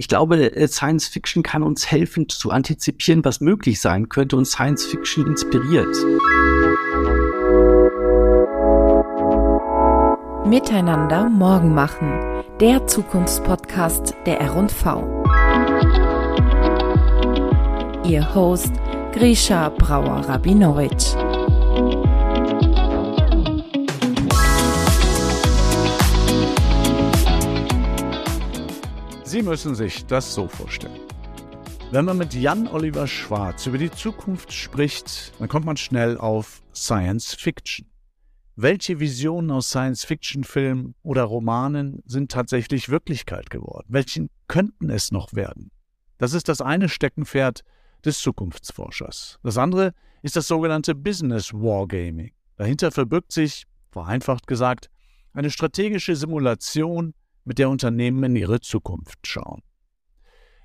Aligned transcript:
Ich 0.00 0.08
glaube, 0.08 0.56
äh, 0.56 0.66
Science 0.66 1.08
Fiction 1.08 1.42
kann 1.42 1.62
uns 1.62 1.90
helfen 1.90 2.26
zu 2.26 2.50
antizipieren, 2.50 3.22
was 3.22 3.42
möglich 3.42 3.82
sein 3.82 4.08
könnte 4.08 4.34
und 4.34 4.46
Science 4.46 4.86
Fiction 4.86 5.26
inspiriert. 5.26 5.94
Miteinander 10.46 11.28
morgen 11.28 11.74
machen. 11.74 12.18
Der 12.60 12.86
Zukunftspodcast 12.86 14.14
der 14.24 14.40
R&V. 14.40 15.22
Ihr 18.02 18.34
Host 18.34 18.72
Grisha 19.12 19.68
Brauer-Rabinowitsch. 19.68 21.14
Sie 29.30 29.42
müssen 29.42 29.76
sich 29.76 30.04
das 30.06 30.34
so 30.34 30.48
vorstellen. 30.48 30.98
Wenn 31.92 32.04
man 32.04 32.18
mit 32.18 32.34
Jan 32.34 32.66
Oliver 32.66 33.06
Schwarz 33.06 33.64
über 33.64 33.78
die 33.78 33.92
Zukunft 33.92 34.52
spricht, 34.52 35.32
dann 35.38 35.46
kommt 35.46 35.66
man 35.66 35.76
schnell 35.76 36.18
auf 36.18 36.64
Science 36.74 37.34
Fiction. 37.34 37.86
Welche 38.56 38.98
Visionen 38.98 39.52
aus 39.52 39.68
Science-Fiction-Filmen 39.68 40.96
oder 41.04 41.22
Romanen 41.22 42.02
sind 42.06 42.32
tatsächlich 42.32 42.88
Wirklichkeit 42.88 43.50
geworden? 43.50 43.86
Welchen 43.88 44.30
könnten 44.48 44.90
es 44.90 45.12
noch 45.12 45.32
werden? 45.32 45.70
Das 46.18 46.32
ist 46.32 46.48
das 46.48 46.60
eine 46.60 46.88
Steckenpferd 46.88 47.62
des 48.04 48.18
Zukunftsforschers. 48.18 49.38
Das 49.44 49.58
andere 49.58 49.94
ist 50.22 50.34
das 50.34 50.48
sogenannte 50.48 50.96
Business 50.96 51.52
Wargaming. 51.52 52.32
Dahinter 52.56 52.90
verbirgt 52.90 53.30
sich, 53.30 53.68
vereinfacht 53.92 54.48
gesagt, 54.48 54.90
eine 55.32 55.50
strategische 55.50 56.16
Simulation 56.16 57.14
mit 57.44 57.58
der 57.58 57.70
Unternehmen 57.70 58.22
in 58.24 58.36
ihre 58.36 58.60
Zukunft 58.60 59.26
schauen. 59.26 59.62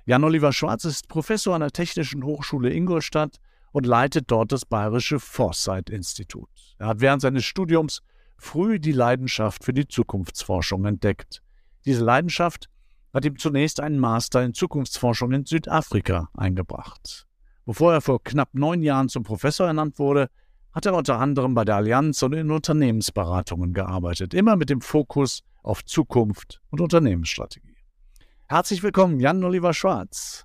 Jan-Oliver 0.04 0.52
Schwarz 0.52 0.84
ist 0.84 1.08
Professor 1.08 1.54
an 1.54 1.62
der 1.62 1.72
Technischen 1.72 2.22
Hochschule 2.24 2.72
Ingolstadt 2.72 3.38
und 3.72 3.86
leitet 3.86 4.30
dort 4.30 4.52
das 4.52 4.64
Bayerische 4.64 5.18
Foresight-Institut. 5.18 6.48
Er 6.78 6.88
hat 6.88 7.00
während 7.00 7.22
seines 7.22 7.44
Studiums 7.44 8.02
früh 8.38 8.78
die 8.78 8.92
Leidenschaft 8.92 9.64
für 9.64 9.72
die 9.72 9.88
Zukunftsforschung 9.88 10.84
entdeckt. 10.84 11.42
Diese 11.84 12.04
Leidenschaft 12.04 12.68
hat 13.12 13.24
ihm 13.24 13.38
zunächst 13.38 13.80
einen 13.80 13.98
Master 13.98 14.44
in 14.44 14.54
Zukunftsforschung 14.54 15.32
in 15.32 15.44
Südafrika 15.44 16.28
eingebracht. 16.34 17.26
Bevor 17.64 17.92
er 17.92 18.00
vor 18.00 18.22
knapp 18.22 18.54
neun 18.54 18.82
Jahren 18.82 19.08
zum 19.08 19.24
Professor 19.24 19.66
ernannt 19.66 19.98
wurde, 19.98 20.30
hat 20.76 20.84
er 20.84 20.94
unter 20.94 21.18
anderem 21.18 21.54
bei 21.54 21.64
der 21.64 21.76
Allianz 21.76 22.22
und 22.22 22.34
in 22.34 22.50
Unternehmensberatungen 22.50 23.72
gearbeitet, 23.72 24.34
immer 24.34 24.56
mit 24.56 24.68
dem 24.68 24.82
Fokus 24.82 25.42
auf 25.62 25.82
Zukunft 25.82 26.60
und 26.68 26.82
Unternehmensstrategie. 26.82 27.78
Herzlich 28.46 28.82
willkommen, 28.82 29.18
Jan-Oliver 29.18 29.72
Schwarz. 29.72 30.44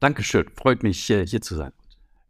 Dankeschön, 0.00 0.48
freut 0.54 0.82
mich, 0.82 1.10
äh, 1.10 1.26
hier 1.26 1.42
zu 1.42 1.56
sein. 1.56 1.72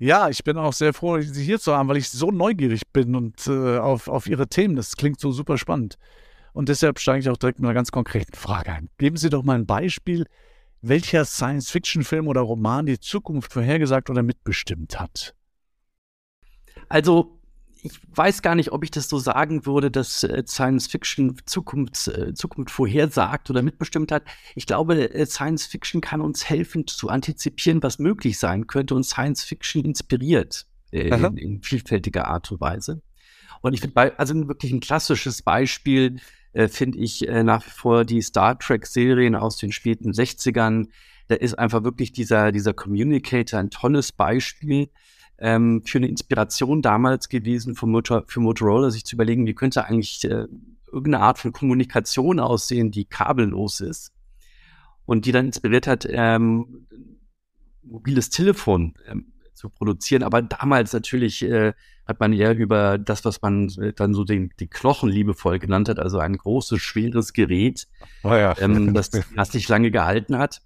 Ja, 0.00 0.28
ich 0.28 0.42
bin 0.42 0.58
auch 0.58 0.72
sehr 0.72 0.92
froh, 0.92 1.20
Sie 1.20 1.44
hier 1.44 1.60
zu 1.60 1.72
haben, 1.72 1.88
weil 1.88 1.98
ich 1.98 2.10
so 2.10 2.32
neugierig 2.32 2.82
bin 2.92 3.14
und 3.14 3.46
äh, 3.46 3.78
auf, 3.78 4.08
auf 4.08 4.26
Ihre 4.26 4.48
Themen. 4.48 4.74
Das 4.74 4.96
klingt 4.96 5.20
so 5.20 5.30
super 5.30 5.56
spannend. 5.56 5.98
Und 6.52 6.68
deshalb 6.68 6.98
steige 6.98 7.20
ich 7.20 7.28
auch 7.30 7.36
direkt 7.36 7.60
mit 7.60 7.66
einer 7.66 7.74
ganz 7.74 7.92
konkreten 7.92 8.34
Frage 8.34 8.72
ein. 8.72 8.90
Geben 8.98 9.16
Sie 9.16 9.30
doch 9.30 9.44
mal 9.44 9.54
ein 9.54 9.66
Beispiel, 9.66 10.26
welcher 10.82 11.24
Science-Fiction-Film 11.24 12.26
oder 12.26 12.40
Roman 12.40 12.86
die 12.86 12.98
Zukunft 12.98 13.52
vorhergesagt 13.52 14.10
oder 14.10 14.24
mitbestimmt 14.24 14.98
hat. 14.98 15.36
Also 16.88 17.38
ich 17.82 18.00
weiß 18.14 18.42
gar 18.42 18.54
nicht, 18.54 18.72
ob 18.72 18.82
ich 18.84 18.90
das 18.90 19.08
so 19.08 19.18
sagen 19.18 19.64
würde, 19.66 19.90
dass 19.90 20.24
äh, 20.24 20.42
Science 20.46 20.86
Fiction 20.88 21.36
Zukunft, 21.46 22.08
äh, 22.08 22.34
Zukunft 22.34 22.72
vorhersagt 22.72 23.50
oder 23.50 23.62
mitbestimmt 23.62 24.10
hat. 24.10 24.24
Ich 24.54 24.66
glaube, 24.66 25.14
äh, 25.14 25.26
Science 25.26 25.66
Fiction 25.66 26.00
kann 26.00 26.20
uns 26.20 26.48
helfen 26.48 26.86
zu 26.86 27.08
antizipieren, 27.08 27.82
was 27.82 27.98
möglich 27.98 28.38
sein 28.38 28.66
könnte 28.66 28.94
und 28.94 29.04
Science 29.04 29.44
Fiction 29.44 29.84
inspiriert 29.84 30.66
äh, 30.92 31.08
in, 31.08 31.36
in, 31.36 31.62
vielfältiger 31.62 32.26
Art 32.26 32.50
und 32.50 32.60
Weise. 32.60 33.02
Und 33.60 33.74
ich 33.74 33.80
finde, 33.80 34.18
also 34.18 34.48
wirklich 34.48 34.72
ein 34.72 34.80
klassisches 34.80 35.42
Beispiel 35.42 36.20
äh, 36.52 36.68
finde 36.68 36.98
ich 36.98 37.26
äh, 37.28 37.42
nach 37.42 37.64
wie 37.64 37.70
vor 37.70 38.04
die 38.04 38.22
Star 38.22 38.58
Trek 38.58 38.86
Serien 38.86 39.34
aus 39.34 39.56
den 39.56 39.72
späten 39.72 40.12
60ern. 40.12 40.88
Da 41.28 41.34
ist 41.34 41.58
einfach 41.58 41.84
wirklich 41.84 42.12
dieser, 42.12 42.52
dieser 42.52 42.72
Communicator 42.72 43.60
ein 43.60 43.70
tolles 43.70 44.12
Beispiel 44.12 44.88
ähm, 45.38 45.82
für 45.84 45.98
eine 45.98 46.08
Inspiration 46.08 46.82
damals 46.82 47.28
gewesen 47.28 47.74
für, 47.74 47.86
Motor, 47.86 48.24
für 48.26 48.40
Motorola, 48.40 48.90
sich 48.90 49.04
zu 49.04 49.16
überlegen, 49.16 49.46
wie 49.46 49.54
könnte 49.54 49.84
eigentlich 49.84 50.24
äh, 50.24 50.46
irgendeine 50.86 51.20
Art 51.20 51.38
von 51.38 51.52
Kommunikation 51.52 52.40
aussehen, 52.40 52.90
die 52.90 53.04
kabellos 53.04 53.80
ist 53.80 54.12
und 55.06 55.26
die 55.26 55.32
dann 55.32 55.46
inspiriert 55.46 55.86
hat, 55.86 56.06
ähm, 56.10 56.86
mobiles 57.82 58.30
Telefon 58.30 58.94
ähm, 59.06 59.32
zu 59.54 59.68
produzieren. 59.70 60.22
Aber 60.22 60.42
damals 60.42 60.92
natürlich 60.92 61.42
äh, 61.42 61.72
hat 62.06 62.20
man 62.20 62.32
eher 62.32 62.56
über 62.56 62.98
das, 62.98 63.24
was 63.24 63.42
man 63.42 63.68
dann 63.96 64.14
so 64.14 64.24
den, 64.24 64.50
die 64.58 64.68
Knochen 64.68 65.10
liebevoll 65.10 65.58
genannt 65.58 65.88
hat, 65.88 65.98
also 65.98 66.18
ein 66.18 66.36
großes, 66.36 66.80
schweres 66.80 67.32
Gerät, 67.32 67.86
oh 68.24 68.34
ja. 68.34 68.56
ähm, 68.58 68.94
das, 68.94 69.10
das 69.10 69.54
nicht 69.54 69.68
lange 69.68 69.90
gehalten 69.90 70.38
hat. 70.38 70.62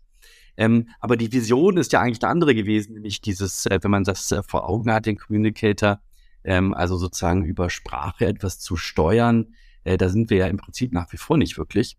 Ähm, 0.57 0.89
aber 1.01 1.17
die 1.17 1.33
Vision 1.33 1.77
ist 1.77 1.93
ja 1.93 2.01
eigentlich 2.01 2.23
eine 2.23 2.31
andere 2.31 2.55
gewesen, 2.55 2.95
nämlich 2.95 3.21
dieses, 3.21 3.67
äh, 3.67 3.79
wenn 3.83 3.91
man 3.91 4.05
das 4.05 4.31
äh, 4.33 4.43
vor 4.43 4.69
Augen 4.69 4.93
hat, 4.93 5.07
den 5.07 5.17
Communicator, 5.17 6.01
ähm, 6.45 6.75
also 6.75 6.97
sozusagen 6.97 7.45
über 7.45 7.71
Sprache 7.71 8.27
etwas 8.27 8.59
zu 8.59 8.77
steuern, 8.77 9.55
äh, 9.85 9.97
da 9.97 10.09
sind 10.09 10.31
wir 10.31 10.39
ja 10.39 10.47
im 10.47 10.59
Prinzip 10.59 10.93
nach 10.93 11.13
wie 11.13 11.17
vor 11.17 11.39
nicht 11.39 11.57
wirklich. 11.57 11.97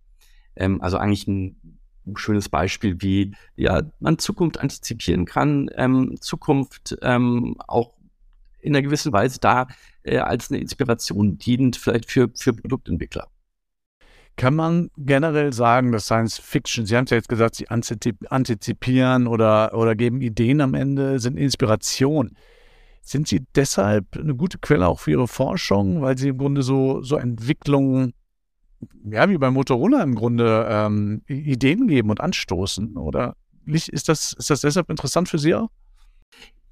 Ähm, 0.55 0.81
also 0.81 0.97
eigentlich 0.97 1.27
ein 1.27 1.77
schönes 2.15 2.49
Beispiel, 2.49 3.01
wie 3.01 3.35
ja 3.55 3.81
man 3.99 4.19
Zukunft 4.19 4.59
antizipieren 4.59 5.25
kann, 5.25 5.69
ähm, 5.75 6.15
Zukunft 6.19 6.97
ähm, 7.01 7.55
auch 7.67 7.93
in 8.59 8.75
einer 8.75 8.81
gewissen 8.81 9.11
Weise 9.11 9.39
da 9.39 9.67
äh, 10.03 10.17
als 10.17 10.51
eine 10.51 10.59
Inspiration 10.59 11.37
dient, 11.37 11.75
vielleicht 11.75 12.09
für, 12.09 12.29
für 12.35 12.53
Produktentwickler. 12.53 13.27
Kann 14.35 14.55
man 14.55 14.89
generell 14.97 15.53
sagen, 15.53 15.91
dass 15.91 16.05
Science 16.05 16.39
Fiction, 16.39 16.85
Sie 16.85 16.97
haben 16.97 17.05
es 17.05 17.11
ja 17.11 17.17
jetzt 17.17 17.29
gesagt, 17.29 17.55
Sie 17.55 17.67
antizipieren 17.67 19.27
oder, 19.27 19.73
oder 19.75 19.95
geben 19.95 20.21
Ideen 20.21 20.59
am 20.61 20.73
Ende, 20.73 21.19
sind 21.19 21.37
Inspiration. 21.37 22.35
Sind 23.01 23.27
Sie 23.27 23.45
deshalb 23.53 24.17
eine 24.17 24.35
gute 24.35 24.57
Quelle 24.57 24.87
auch 24.87 24.99
für 24.99 25.11
Ihre 25.11 25.27
Forschung, 25.27 26.01
weil 26.01 26.17
Sie 26.17 26.29
im 26.29 26.37
Grunde 26.37 26.63
so, 26.63 27.03
so 27.03 27.17
Entwicklungen, 27.17 28.13
ja, 29.05 29.29
wie 29.29 29.37
bei 29.37 29.51
Motorola 29.51 30.01
im 30.01 30.15
Grunde, 30.15 30.67
ähm, 30.69 31.21
Ideen 31.27 31.87
geben 31.87 32.09
und 32.09 32.19
anstoßen? 32.19 32.97
Oder 32.97 33.35
ist 33.67 34.09
das, 34.09 34.33
ist 34.33 34.49
das 34.49 34.61
deshalb 34.61 34.89
interessant 34.89 35.29
für 35.29 35.37
Sie 35.37 35.53
auch? 35.53 35.69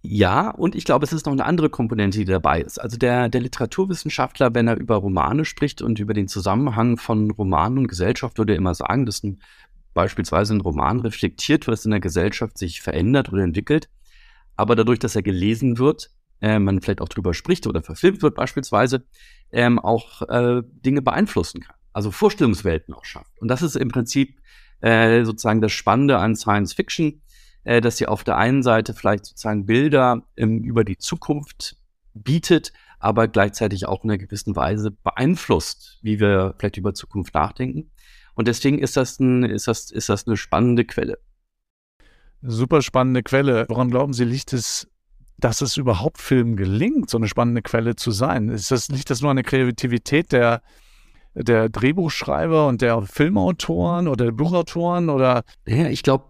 Ja, 0.04 0.50
und 0.50 0.74
ich 0.74 0.84
glaube, 0.84 1.06
es 1.06 1.14
ist 1.14 1.28
noch 1.28 1.34
eine 1.34 1.46
andere 1.46 1.70
Komponente, 1.70 2.18
die 2.18 2.26
dabei 2.26 2.62
ist. 2.62 2.80
Also 2.80 2.98
der, 2.98 3.30
der 3.30 3.42
Literaturwissenschaftler, 3.42 4.54
wenn 4.56 4.68
er 4.68 4.78
über 4.78 4.96
Romane 4.96 5.46
spricht 5.46 5.82
und 5.84 6.00
über 6.00 6.16
den 6.16 6.28
Zusammenhang 6.28 6.98
von 6.98 7.30
Roman 7.30 7.78
und 7.78 7.88
Gesellschaft, 7.88 8.40
würde 8.40 8.54
er 8.54 8.58
immer 8.58 8.74
sagen, 8.74 9.06
dass 9.06 9.24
ein, 9.24 9.42
beispielsweise 9.94 10.56
ein 10.56 10.62
Roman 10.62 11.02
reflektiert, 11.02 11.68
was 11.68 11.86
in 11.86 11.92
der 11.92 12.00
Gesellschaft 12.00 12.58
sich 12.58 12.82
verändert 12.82 13.32
oder 13.32 13.44
entwickelt. 13.44 13.90
Aber 14.56 14.76
dadurch, 14.76 14.98
dass 14.98 15.16
er 15.16 15.22
gelesen 15.22 15.78
wird, 15.78 16.10
äh, 16.42 16.58
man 16.58 16.82
vielleicht 16.82 17.02
auch 17.02 17.10
drüber 17.10 17.36
spricht 17.36 17.68
oder 17.68 17.84
verfilmt 17.84 18.24
wird 18.24 18.34
beispielsweise, 18.34 19.06
ähm, 19.52 19.78
auch 19.78 20.24
äh, 20.24 20.64
Dinge 20.66 21.04
beeinflussen 21.04 21.62
kann. 21.62 21.76
Also 21.94 22.10
Vorstellungswelten 22.10 22.96
auch 22.96 23.06
schafft. 23.06 23.40
Und 23.40 23.50
das 23.50 23.62
ist 23.62 23.76
im 23.76 23.90
Prinzip 23.90 24.40
äh, 24.80 25.24
sozusagen 25.26 25.62
das 25.62 25.74
Spannende 25.74 26.18
an 26.18 26.36
Science 26.36 26.74
Fiction 26.74 27.22
äh, 27.64 27.82
dass 27.82 27.98
sie 27.98 28.08
auf 28.08 28.24
der 28.24 28.38
einen 28.38 28.64
Seite 28.64 28.94
vielleicht 28.94 29.26
sozusagen 29.26 29.66
Bilder 29.66 30.24
ähm, 30.38 30.64
über 30.64 30.84
die 30.84 30.98
Zukunft 30.98 31.78
bietet, 32.14 32.74
aber 33.00 33.28
gleichzeitig 33.28 33.88
auch 33.88 34.04
in 34.04 34.12
einer 34.12 34.18
gewissen 34.18 34.56
Weise 34.56 34.92
beeinflusst, 34.92 36.00
wie 36.02 36.20
wir 36.20 36.56
vielleicht 36.58 36.78
über 36.78 36.94
Zukunft 36.94 37.34
nachdenken. 37.34 37.92
Und 38.36 38.48
deswegen 38.48 38.80
ist 38.80 38.98
das, 38.98 39.20
ein, 39.20 39.44
ist 39.44 39.68
das, 39.68 39.92
ist 39.92 40.10
das 40.10 40.28
eine 40.28 40.38
spannende 40.38 40.86
Quelle. 40.86 41.18
Super 42.42 42.82
spannende 42.82 43.24
Quelle. 43.24 43.66
Woran 43.70 43.92
glauben 43.92 44.14
Sie, 44.14 44.24
liegt 44.24 44.54
es, 44.54 44.88
dass 45.38 45.62
es 45.62 45.78
überhaupt 45.78 46.20
Filmen 46.20 46.56
gelingt, 46.56 47.10
so 47.10 47.18
eine 47.18 47.28
spannende 47.28 47.62
Quelle 47.62 47.96
zu 47.96 48.12
sein? 48.12 48.50
Ist 48.50 48.72
das, 48.72 48.90
liegt 48.90 49.10
das 49.10 49.22
nur 49.22 49.32
an 49.32 49.38
der 49.38 49.44
Kreativität 49.44 50.32
der, 50.32 50.62
der 51.34 51.70
Drehbuchschreiber 51.70 52.68
und 52.68 52.82
der 52.82 53.02
Filmautoren 53.04 54.08
oder 54.08 54.26
der 54.26 54.32
Buchautoren 54.32 55.10
oder? 55.10 55.44
Ja, 55.68 55.88
ich 55.88 56.04
glaube, 56.04 56.26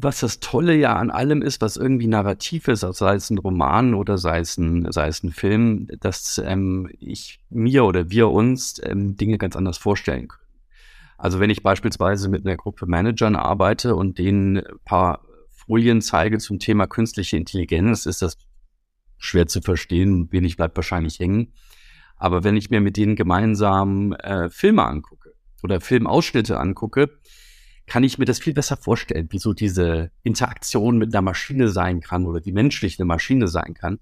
was 0.00 0.20
das 0.20 0.38
Tolle 0.38 0.76
ja 0.76 0.94
an 0.96 1.10
allem 1.10 1.42
ist, 1.42 1.60
was 1.60 1.76
irgendwie 1.76 2.06
narrativ 2.06 2.68
ist, 2.68 2.80
sei 2.80 3.14
es 3.16 3.30
ein 3.30 3.38
Roman 3.38 3.94
oder 3.94 4.16
sei 4.16 4.38
es 4.38 4.56
ein, 4.56 4.90
sei 4.92 5.08
es 5.08 5.24
ein 5.24 5.32
Film, 5.32 5.88
dass 6.00 6.40
ähm, 6.44 6.88
ich 7.00 7.40
mir 7.50 7.84
oder 7.84 8.08
wir 8.08 8.28
uns 8.28 8.80
ähm, 8.84 9.16
Dinge 9.16 9.38
ganz 9.38 9.56
anders 9.56 9.76
vorstellen 9.76 10.28
können. 10.28 10.44
Also 11.16 11.40
wenn 11.40 11.50
ich 11.50 11.64
beispielsweise 11.64 12.28
mit 12.28 12.46
einer 12.46 12.56
Gruppe 12.56 12.86
Managern 12.86 13.34
arbeite 13.34 13.96
und 13.96 14.18
denen 14.18 14.58
ein 14.58 14.64
paar 14.84 15.24
Folien 15.50 16.00
zeige 16.00 16.38
zum 16.38 16.60
Thema 16.60 16.86
künstliche 16.86 17.36
Intelligenz, 17.36 18.06
ist 18.06 18.22
das 18.22 18.38
schwer 19.16 19.48
zu 19.48 19.60
verstehen, 19.60 20.30
wenig 20.30 20.56
bleibt 20.56 20.76
wahrscheinlich 20.76 21.18
hängen. 21.18 21.52
Aber 22.16 22.44
wenn 22.44 22.56
ich 22.56 22.70
mir 22.70 22.80
mit 22.80 22.96
denen 22.96 23.16
gemeinsam 23.16 24.12
äh, 24.12 24.48
Filme 24.48 24.84
angucke 24.84 25.34
oder 25.64 25.80
Filmausschnitte 25.80 26.60
angucke, 26.60 27.10
kann 27.88 28.04
ich 28.04 28.18
mir 28.18 28.24
das 28.24 28.38
viel 28.38 28.54
besser 28.54 28.76
vorstellen, 28.76 29.28
wie 29.30 29.38
so 29.38 29.52
diese 29.52 30.10
Interaktion 30.22 30.98
mit 30.98 31.14
einer 31.14 31.22
Maschine 31.22 31.68
sein 31.68 32.00
kann 32.00 32.26
oder 32.26 32.44
wie 32.44 32.52
menschlich 32.52 32.98
eine 32.98 33.06
Maschine 33.06 33.48
sein 33.48 33.74
kann. 33.74 33.98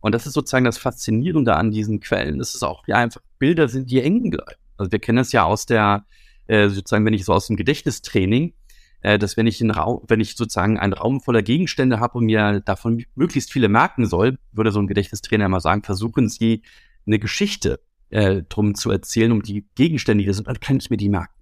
Und 0.00 0.14
das 0.14 0.26
ist 0.26 0.34
sozusagen 0.34 0.64
das 0.64 0.78
Faszinierende 0.78 1.56
an 1.56 1.70
diesen 1.70 2.00
Quellen. 2.00 2.38
Das 2.38 2.54
ist 2.54 2.62
auch 2.62 2.86
ja 2.86 2.96
einfach 2.96 3.20
Bilder 3.38 3.68
sind, 3.68 3.90
die 3.90 4.00
hängen 4.00 4.30
bleiben. 4.30 4.60
Also 4.76 4.92
wir 4.92 4.98
kennen 4.98 5.16
das 5.16 5.32
ja 5.32 5.44
aus 5.44 5.66
der, 5.66 6.04
äh, 6.46 6.68
sozusagen, 6.68 7.04
wenn 7.04 7.14
ich 7.14 7.24
so 7.24 7.32
aus 7.32 7.46
dem 7.46 7.56
Gedächtnistraining, 7.56 8.52
äh, 9.00 9.18
dass 9.18 9.36
wenn 9.36 9.46
ich, 9.46 9.60
einen 9.60 9.70
Raum, 9.70 10.02
wenn 10.08 10.20
ich 10.20 10.36
sozusagen 10.36 10.78
einen 10.78 10.92
Raum 10.92 11.20
voller 11.20 11.42
Gegenstände 11.42 12.00
habe 12.00 12.18
und 12.18 12.24
mir 12.24 12.60
davon 12.60 13.04
möglichst 13.14 13.52
viele 13.52 13.68
merken 13.68 14.06
soll, 14.06 14.38
würde 14.52 14.72
so 14.72 14.80
ein 14.80 14.86
Gedächtnistrainer 14.86 15.46
immer 15.46 15.60
sagen, 15.60 15.82
versuchen 15.82 16.28
Sie 16.28 16.62
eine 17.06 17.18
Geschichte 17.18 17.80
äh, 18.10 18.42
drum 18.48 18.74
zu 18.74 18.90
erzählen, 18.90 19.32
um 19.32 19.42
die 19.42 19.66
Gegenstände, 19.74 20.24
die 20.24 20.32
sind, 20.32 20.48
dann 20.48 20.60
kann 20.60 20.76
ich 20.76 20.90
mir 20.90 20.96
die 20.96 21.08
merken. 21.08 21.34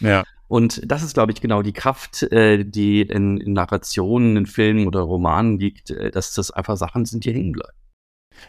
Ja. 0.00 0.24
Und 0.48 0.80
das 0.84 1.02
ist, 1.02 1.14
glaube 1.14 1.32
ich, 1.32 1.40
genau 1.40 1.62
die 1.62 1.72
Kraft, 1.72 2.22
äh, 2.24 2.64
die 2.64 3.02
in, 3.02 3.38
in 3.38 3.52
Narrationen, 3.52 4.36
in 4.36 4.46
Filmen 4.46 4.86
oder 4.86 5.00
Romanen 5.00 5.58
liegt, 5.58 5.90
äh, 5.90 6.10
dass 6.10 6.34
das 6.34 6.50
einfach 6.50 6.76
Sachen 6.76 7.04
sind, 7.04 7.24
die 7.24 7.32
hängen 7.32 7.52
bleiben. 7.52 7.76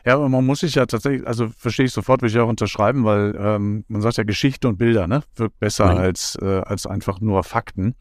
Ja, 0.05 0.15
aber 0.15 0.29
man 0.29 0.45
muss 0.45 0.59
sich 0.59 0.75
ja 0.75 0.85
tatsächlich, 0.85 1.25
also 1.25 1.47
verstehe 1.47 1.85
ich 1.85 1.93
sofort, 1.93 2.21
will 2.21 2.29
ich 2.29 2.37
auch 2.37 2.49
unterschreiben, 2.49 3.05
weil 3.05 3.35
ähm, 3.39 3.85
man 3.87 4.01
sagt 4.01 4.17
ja 4.17 4.23
Geschichte 4.23 4.67
und 4.67 4.77
Bilder, 4.77 5.07
ne, 5.07 5.23
wirkt 5.35 5.59
besser 5.59 5.85
als, 5.85 6.37
äh, 6.41 6.61
als 6.65 6.85
einfach 6.85 7.21
nur 7.21 7.43
Fakten. 7.43 7.95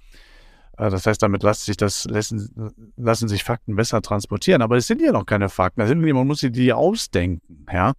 Äh, 0.76 0.90
das 0.90 1.06
heißt, 1.06 1.22
damit 1.22 1.42
lässt 1.42 1.64
sich 1.64 1.76
das, 1.76 2.04
lassen, 2.04 2.74
lassen 2.96 3.28
sich 3.28 3.44
Fakten 3.44 3.76
besser 3.76 4.02
transportieren. 4.02 4.62
Aber 4.62 4.76
es 4.76 4.86
sind 4.86 5.00
ja 5.00 5.12
noch 5.12 5.26
keine 5.26 5.48
Fakten. 5.48 5.80
Also 5.80 5.94
man 5.94 6.26
muss 6.26 6.40
sie 6.40 6.50
die 6.50 6.72
ausdenken, 6.72 7.66
ja. 7.72 7.92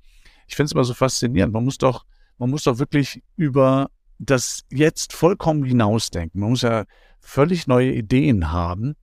Ich 0.47 0.55
finde 0.55 0.67
es 0.67 0.71
immer 0.73 0.83
so 0.85 0.93
faszinierend. 0.93 1.53
Man 1.53 1.65
muss 1.65 1.77
doch, 1.77 2.05
man 2.37 2.49
muss 2.49 2.63
doch 2.63 2.79
wirklich 2.79 3.21
über 3.35 3.89
das 4.19 4.63
jetzt 4.71 5.13
vollkommen 5.13 5.63
hinausdenken. 5.63 6.39
Man 6.39 6.51
muss 6.51 6.61
ja 6.61 6.85
völlig 7.19 7.67
neue 7.67 7.93
Ideen 7.93 8.51
haben. 8.51 8.95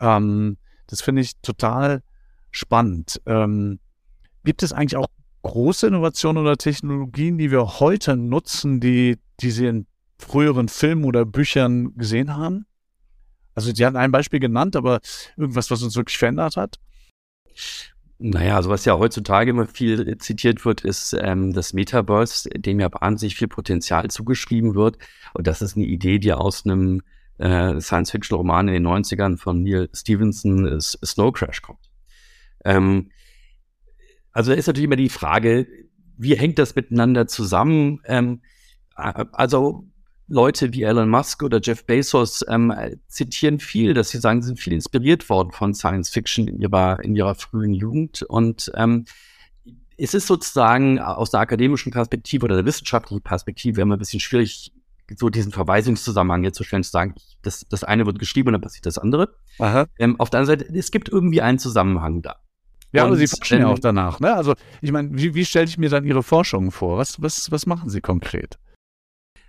Ähm, 0.00 0.58
das 0.86 1.02
finde 1.02 1.22
ich 1.22 1.36
total 1.40 2.02
spannend. 2.50 3.20
Ähm, 3.26 3.80
Gibt 4.44 4.62
es 4.62 4.72
eigentlich 4.72 4.96
auch 4.96 5.08
große 5.42 5.86
Innovationen 5.86 6.42
oder 6.42 6.56
Technologien, 6.56 7.38
die 7.38 7.50
wir 7.50 7.80
heute 7.80 8.16
nutzen, 8.16 8.80
die, 8.80 9.18
die 9.40 9.50
Sie 9.50 9.66
in 9.66 9.86
früheren 10.18 10.68
Filmen 10.68 11.04
oder 11.04 11.24
Büchern 11.24 11.94
gesehen 11.96 12.36
haben? 12.36 12.66
Also 13.54 13.72
Sie 13.72 13.84
hatten 13.84 13.96
ein 13.96 14.12
Beispiel 14.12 14.40
genannt, 14.40 14.76
aber 14.76 15.00
irgendwas, 15.36 15.70
was 15.70 15.82
uns 15.82 15.96
wirklich 15.96 16.18
verändert 16.18 16.56
hat? 16.56 16.78
Naja, 18.18 18.56
also 18.56 18.70
was 18.70 18.84
ja 18.84 18.96
heutzutage 18.96 19.50
immer 19.50 19.66
viel 19.66 20.16
zitiert 20.18 20.64
wird, 20.64 20.82
ist 20.82 21.16
ähm, 21.18 21.52
das 21.52 21.72
Metaverse, 21.72 22.48
dem 22.50 22.78
ja 22.78 22.88
wahnsinnig 22.92 23.34
viel 23.34 23.48
Potenzial 23.48 24.08
zugeschrieben 24.08 24.74
wird. 24.74 24.98
Und 25.34 25.46
das 25.46 25.62
ist 25.62 25.76
eine 25.76 25.86
Idee, 25.86 26.18
die 26.18 26.32
aus 26.32 26.64
einem 26.64 27.02
äh, 27.38 27.80
Science-Fiction-Roman 27.80 28.68
in 28.68 28.74
den 28.74 28.86
90ern 28.86 29.36
von 29.36 29.62
Neil 29.62 29.88
Stevenson, 29.92 30.66
äh, 30.66 30.80
Snow 30.80 31.32
Crash, 31.32 31.62
kommt. 31.62 31.90
Ähm, 32.64 33.10
also 34.32 34.52
da 34.52 34.56
ist 34.56 34.68
natürlich 34.68 34.86
immer 34.86 34.96
die 34.96 35.08
Frage, 35.08 35.66
wie 36.16 36.36
hängt 36.36 36.58
das 36.58 36.76
miteinander 36.76 37.26
zusammen? 37.26 38.00
Ähm, 38.04 38.42
also 38.94 39.86
Leute 40.26 40.72
wie 40.72 40.82
Elon 40.82 41.10
Musk 41.10 41.42
oder 41.42 41.60
Jeff 41.62 41.84
Bezos 41.84 42.44
ähm, 42.48 42.72
zitieren 43.08 43.60
viel, 43.60 43.92
dass 43.94 44.08
sie 44.08 44.18
sagen, 44.18 44.40
sie 44.40 44.48
sind 44.48 44.60
viel 44.60 44.72
inspiriert 44.72 45.28
worden 45.28 45.52
von 45.52 45.74
Science 45.74 46.08
Fiction 46.08 46.48
in 46.48 46.60
ihrer, 46.60 47.00
in 47.04 47.14
ihrer 47.14 47.34
frühen 47.34 47.74
Jugend. 47.74 48.22
Und 48.22 48.72
ähm, 48.74 49.04
es 49.96 50.14
ist 50.14 50.26
sozusagen 50.26 50.98
aus 50.98 51.30
der 51.30 51.40
akademischen 51.40 51.92
Perspektive 51.92 52.44
oder 52.44 52.56
der 52.56 52.64
wissenschaftlichen 52.64 53.22
Perspektive 53.22 53.80
immer 53.80 53.96
ein 53.96 53.98
bisschen 53.98 54.20
schwierig, 54.20 54.72
so 55.16 55.28
diesen 55.28 55.52
Verweisungszusammenhang 55.52 56.44
jetzt 56.44 56.56
so 56.56 56.64
schnell 56.64 56.82
zu 56.82 56.90
sagen, 56.90 57.14
das, 57.42 57.66
das 57.68 57.84
eine 57.84 58.06
wird 58.06 58.18
geschrieben 58.18 58.48
und 58.48 58.52
dann 58.54 58.62
passiert 58.62 58.86
das 58.86 58.96
andere. 58.96 59.34
Ähm, 59.98 60.18
auf 60.18 60.30
der 60.30 60.40
anderen 60.40 60.58
Seite, 60.60 60.74
es 60.74 60.90
gibt 60.90 61.10
irgendwie 61.10 61.42
einen 61.42 61.58
Zusammenhang 61.58 62.22
da. 62.22 62.36
Ja, 62.92 63.02
und, 63.02 63.08
aber 63.08 63.16
Sie 63.16 63.26
forschen 63.26 63.60
ja 63.60 63.66
auch 63.66 63.78
danach, 63.78 64.20
ne? 64.20 64.34
Also, 64.34 64.54
ich 64.80 64.92
meine, 64.92 65.10
wie, 65.12 65.34
wie 65.34 65.44
stelle 65.44 65.66
ich 65.66 65.78
mir 65.78 65.90
dann 65.90 66.04
Ihre 66.04 66.22
Forschungen 66.22 66.70
vor? 66.70 66.96
Was, 66.96 67.20
was, 67.20 67.50
was 67.50 67.66
machen 67.66 67.90
Sie 67.90 68.00
konkret? 68.00 68.56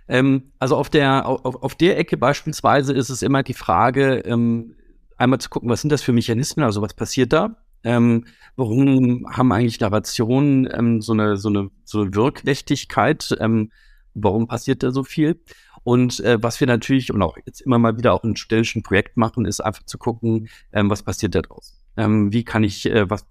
Ähm, 0.08 0.52
also 0.58 0.76
auf 0.76 0.88
der, 0.88 1.26
auf, 1.26 1.62
auf 1.62 1.74
der 1.74 1.98
Ecke 1.98 2.16
beispielsweise 2.16 2.92
ist 2.92 3.08
es 3.10 3.22
immer 3.22 3.42
die 3.42 3.54
Frage, 3.54 4.18
ähm, 4.20 4.76
einmal 5.16 5.40
zu 5.40 5.50
gucken, 5.50 5.68
was 5.68 5.80
sind 5.80 5.90
das 5.90 6.02
für 6.02 6.12
Mechanismen, 6.12 6.64
also 6.64 6.82
was 6.82 6.94
passiert 6.94 7.32
da? 7.32 7.56
Ähm, 7.84 8.26
warum 8.56 9.26
haben 9.30 9.52
eigentlich 9.52 9.80
Narrationen 9.80 10.68
ähm, 10.72 11.00
so, 11.00 11.12
eine, 11.12 11.36
so, 11.36 11.48
eine, 11.48 11.70
so 11.84 12.02
eine 12.02 12.14
Wirkmächtigkeit? 12.14 13.36
Ähm, 13.38 13.70
warum 14.14 14.48
passiert 14.48 14.82
da 14.82 14.90
so 14.90 15.04
viel? 15.04 15.40
Und 15.84 16.18
äh, 16.20 16.42
was 16.42 16.58
wir 16.58 16.66
natürlich 16.66 17.12
und 17.12 17.22
auch 17.22 17.36
jetzt 17.46 17.60
immer 17.60 17.78
mal 17.78 17.96
wieder 17.96 18.12
auch 18.12 18.24
in 18.24 18.34
studentischen 18.34 18.82
Projekt 18.82 19.16
machen, 19.16 19.44
ist 19.44 19.60
einfach 19.60 19.84
zu 19.84 19.98
gucken, 19.98 20.48
ähm, 20.72 20.90
was 20.90 21.04
passiert 21.04 21.36
da 21.36 21.42
draußen. 21.42 21.78
Ähm, 21.96 22.32
wie 22.32 22.42
kann 22.44 22.64
ich, 22.64 22.86
äh, 22.86 23.08
was, 23.08 23.24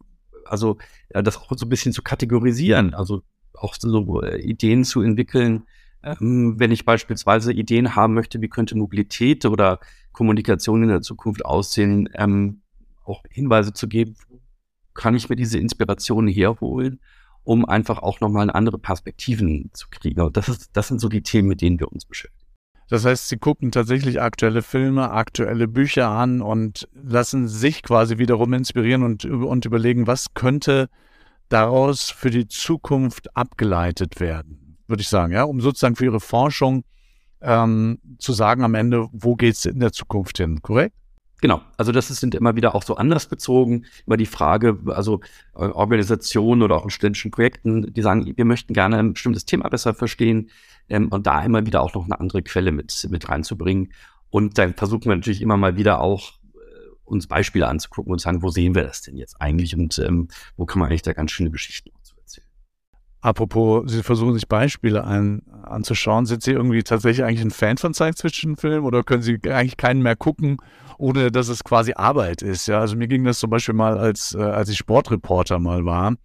also 0.46 0.78
ja, 1.14 1.22
das 1.22 1.38
auch 1.38 1.52
so 1.56 1.66
ein 1.66 1.70
bisschen 1.70 1.92
zu 1.92 2.02
kategorisieren, 2.02 2.94
also 2.94 3.24
auch 3.56 3.76
so 3.78 4.22
äh, 4.22 4.40
Ideen 4.42 4.86
zu 4.86 5.02
entwickeln. 5.02 5.64
Ähm, 6.06 6.60
wenn 6.60 6.72
ich 6.72 6.86
beispielsweise 6.86 7.52
Ideen 7.52 7.96
haben 7.96 8.14
möchte, 8.14 8.42
wie 8.42 8.50
könnte 8.50 8.78
Mobilität 8.78 9.46
oder 9.46 9.80
Kommunikation 10.12 10.84
in 10.84 10.90
der 10.90 11.02
Zukunft 11.02 11.44
aussehen, 11.44 12.08
ähm, 12.14 12.62
auch 13.04 13.24
Hinweise 13.30 13.74
zu 13.74 13.88
geben, 13.88 14.16
kann 14.94 15.16
ich 15.16 15.30
mir 15.30 15.36
diese 15.36 15.60
Inspirationen 15.60 16.34
herholen, 16.34 17.00
um 17.44 17.66
einfach 17.66 18.00
auch 18.00 18.22
nochmal 18.22 18.50
andere 18.50 18.80
Perspektiven 18.80 19.70
zu 19.74 19.88
kriegen. 19.90 20.22
Und 20.22 20.38
das 20.38 20.48
ist, 20.48 20.70
das 20.74 20.88
sind 20.88 21.02
so 21.02 21.10
die 21.10 21.22
Themen, 21.22 21.48
mit 21.48 21.62
denen 21.62 21.80
wir 21.80 21.92
uns 21.92 22.06
beschäftigen. 22.06 22.46
Das 22.88 23.04
heißt, 23.04 23.30
sie 23.30 23.38
gucken 23.38 23.72
tatsächlich 23.72 24.22
aktuelle 24.22 24.62
Filme, 24.62 25.10
aktuelle 25.12 25.68
Bücher 25.68 26.10
an 26.10 26.42
und 26.42 26.88
lassen 26.94 27.48
sich 27.48 27.82
quasi 27.82 28.20
wiederum 28.20 28.54
inspirieren 28.54 29.02
und, 29.02 29.26
und 29.26 29.66
überlegen, 29.66 30.06
was 30.06 30.36
könnte 30.36 30.90
daraus 31.50 32.12
für 32.12 32.30
die 32.30 32.48
Zukunft 32.48 33.36
abgeleitet 33.36 34.20
werden, 34.20 34.65
würde 34.88 35.02
ich 35.02 35.10
sagen, 35.10 35.34
ja, 35.34 35.44
um 35.44 35.62
sozusagen 35.62 35.96
für 35.96 36.06
ihre 36.06 36.20
Forschung 36.20 36.84
ähm, 37.42 38.00
zu 38.18 38.34
sagen 38.34 38.64
am 38.64 38.76
Ende, 38.76 39.08
wo 39.12 39.36
geht 39.36 39.56
es 39.56 39.66
in 39.66 39.80
der 39.80 39.92
Zukunft 39.92 40.38
hin, 40.38 40.62
korrekt? 40.62 40.96
Genau, 41.42 41.62
also 41.78 41.92
das 41.92 42.08
sind 42.08 42.34
immer 42.34 42.56
wieder 42.56 42.76
auch 42.76 42.84
so 42.84 42.96
anders 42.96 43.28
bezogen, 43.28 43.86
über 44.06 44.18
die 44.18 44.26
Frage, 44.26 44.80
also 44.88 45.20
äh, 45.54 45.66
Organisationen 45.66 46.64
oder 46.64 46.78
auch 46.78 46.86
in 46.86 46.90
studentischen 46.90 47.30
Projekten, 47.30 47.94
die 47.94 48.02
sagen, 48.02 48.34
wir 48.36 48.46
möchten 48.46 48.74
gerne 48.74 48.98
ein 48.98 49.14
bestimmtes 49.14 49.46
Thema 49.46 49.70
besser 49.70 49.94
verstehen 49.94 50.50
ähm, 50.90 51.10
und 51.10 51.28
da 51.28 51.44
immer 51.44 51.66
wieder 51.66 51.82
auch 51.82 51.94
noch 51.94 52.06
eine 52.06 52.20
andere 52.20 52.42
Quelle 52.42 52.72
mit, 52.72 53.08
mit 53.12 53.30
reinzubringen. 53.30 53.92
Und 54.30 54.58
dann 54.58 54.74
versuchen 54.74 55.06
wir 55.06 55.16
natürlich 55.16 55.42
immer 55.42 55.58
mal 55.58 55.78
wieder 55.78 56.00
auch 56.00 56.32
äh, 56.56 56.58
uns 57.04 57.28
Beispiele 57.28 57.68
anzugucken 57.68 58.14
und 58.14 58.20
sagen, 58.20 58.42
wo 58.42 58.50
sehen 58.50 58.74
wir 58.74 58.84
das 58.84 59.02
denn 59.02 59.18
jetzt 59.18 59.40
eigentlich 59.40 59.76
und 59.76 60.00
ähm, 60.00 60.30
wo 60.56 60.66
kann 60.66 60.80
man 60.80 60.90
eigentlich 60.90 61.04
da 61.04 61.14
ganz 61.14 61.32
schöne 61.32 61.52
Geschichten 61.52 61.92
zu. 62.02 62.15
Apropos, 63.26 63.92
Sie 63.92 64.04
versuchen 64.04 64.36
sich 64.36 64.48
Beispiele 64.48 65.04
ein, 65.04 65.42
anzuschauen. 65.64 66.26
Sind 66.26 66.44
Sie 66.44 66.52
irgendwie 66.52 66.84
tatsächlich 66.84 67.26
eigentlich 67.26 67.42
ein 67.42 67.52
Fan 67.52 67.78
von 67.78 67.94
Science-Fiction-Filmen 67.94 68.86
oder 68.86 69.04
können 69.04 69.24
Sie 69.24 69.40
eigentlich 69.46 69.78
keinen 69.78 70.02
mehr 70.04 70.16
gucken 70.16 70.58
ohne 70.98 71.32
dass 71.32 71.50
es 71.50 71.64
quasi 71.64 71.94
Arbeit 71.94 72.42
ist. 72.42 72.68
Ja, 72.68 72.80
also 72.80 72.96
mir 72.96 73.08
ging 73.08 73.24
das 73.24 73.40
zum 73.40 73.50
Beispiel 73.50 73.76
mal, 73.76 73.98
als, 73.98 74.34
äh, 74.34 74.42
als 74.42 74.70
ich 74.70 74.78
Sportreporter 74.78 75.60
mal 75.60 75.86
war. 75.86 76.16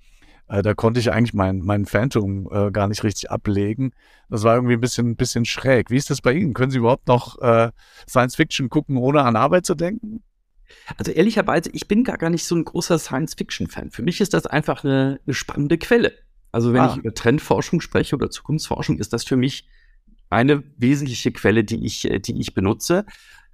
Äh, 0.49 0.63
da 0.63 0.75
konnte 0.75 1.01
ich 1.01 1.13
eigentlich 1.13 1.35
mein, 1.35 1.61
mein 1.61 1.87
Phantom 1.87 2.49
äh, 2.53 2.71
gar 2.71 2.89
nicht 2.89 3.03
richtig 3.05 3.31
ablegen. 3.31 3.93
Das 4.29 4.43
war 4.43 4.55
irgendwie 4.55 4.75
ein 4.75 4.81
bisschen, 4.81 5.11
ein 5.11 5.17
bisschen 5.17 5.45
schräg. 5.45 5.91
Wie 5.91 5.97
ist 5.97 6.11
das 6.11 6.21
bei 6.21 6.33
Ihnen? 6.33 6.55
Können 6.55 6.71
Sie 6.71 6.79
überhaupt 6.79 7.09
noch 7.09 7.41
äh, 7.41 7.71
Science 8.09 8.37
Fiction 8.37 8.69
gucken, 8.69 8.97
ohne 8.97 9.23
an 9.23 9.37
Arbeit 9.37 9.67
zu 9.67 9.75
denken? 9.75 10.23
Also 10.97 11.11
ehrlicherweise, 11.11 11.71
ich 11.73 11.89
bin 11.89 12.05
gar, 12.05 12.17
gar 12.17 12.31
nicht 12.31 12.45
so 12.45 12.55
ein 12.55 12.65
großer 12.65 12.99
Science-Fiction-Fan. 12.99 13.91
Für 13.91 14.03
mich 14.03 14.21
ist 14.21 14.35
das 14.35 14.47
einfach 14.47 14.85
eine, 14.85 15.21
eine 15.27 15.35
spannende 15.35 15.79
Quelle. 15.79 16.13
Also 16.53 16.73
wenn 16.73 16.81
ah. 16.81 16.93
ich 16.93 16.99
über 16.99 17.15
Trendforschung 17.15 17.81
spreche 17.81 18.17
oder 18.17 18.31
Zukunftsforschung, 18.31 18.99
ist 18.99 19.13
das 19.13 19.25
für 19.25 19.37
mich 19.37 19.69
eine 20.31 20.63
wesentliche 20.77 21.33
Quelle, 21.33 21.65
die 21.65 21.85
ich, 21.85 22.11
äh, 22.11 22.21
die 22.21 22.41
ich 22.41 22.55
benutze. 22.55 23.05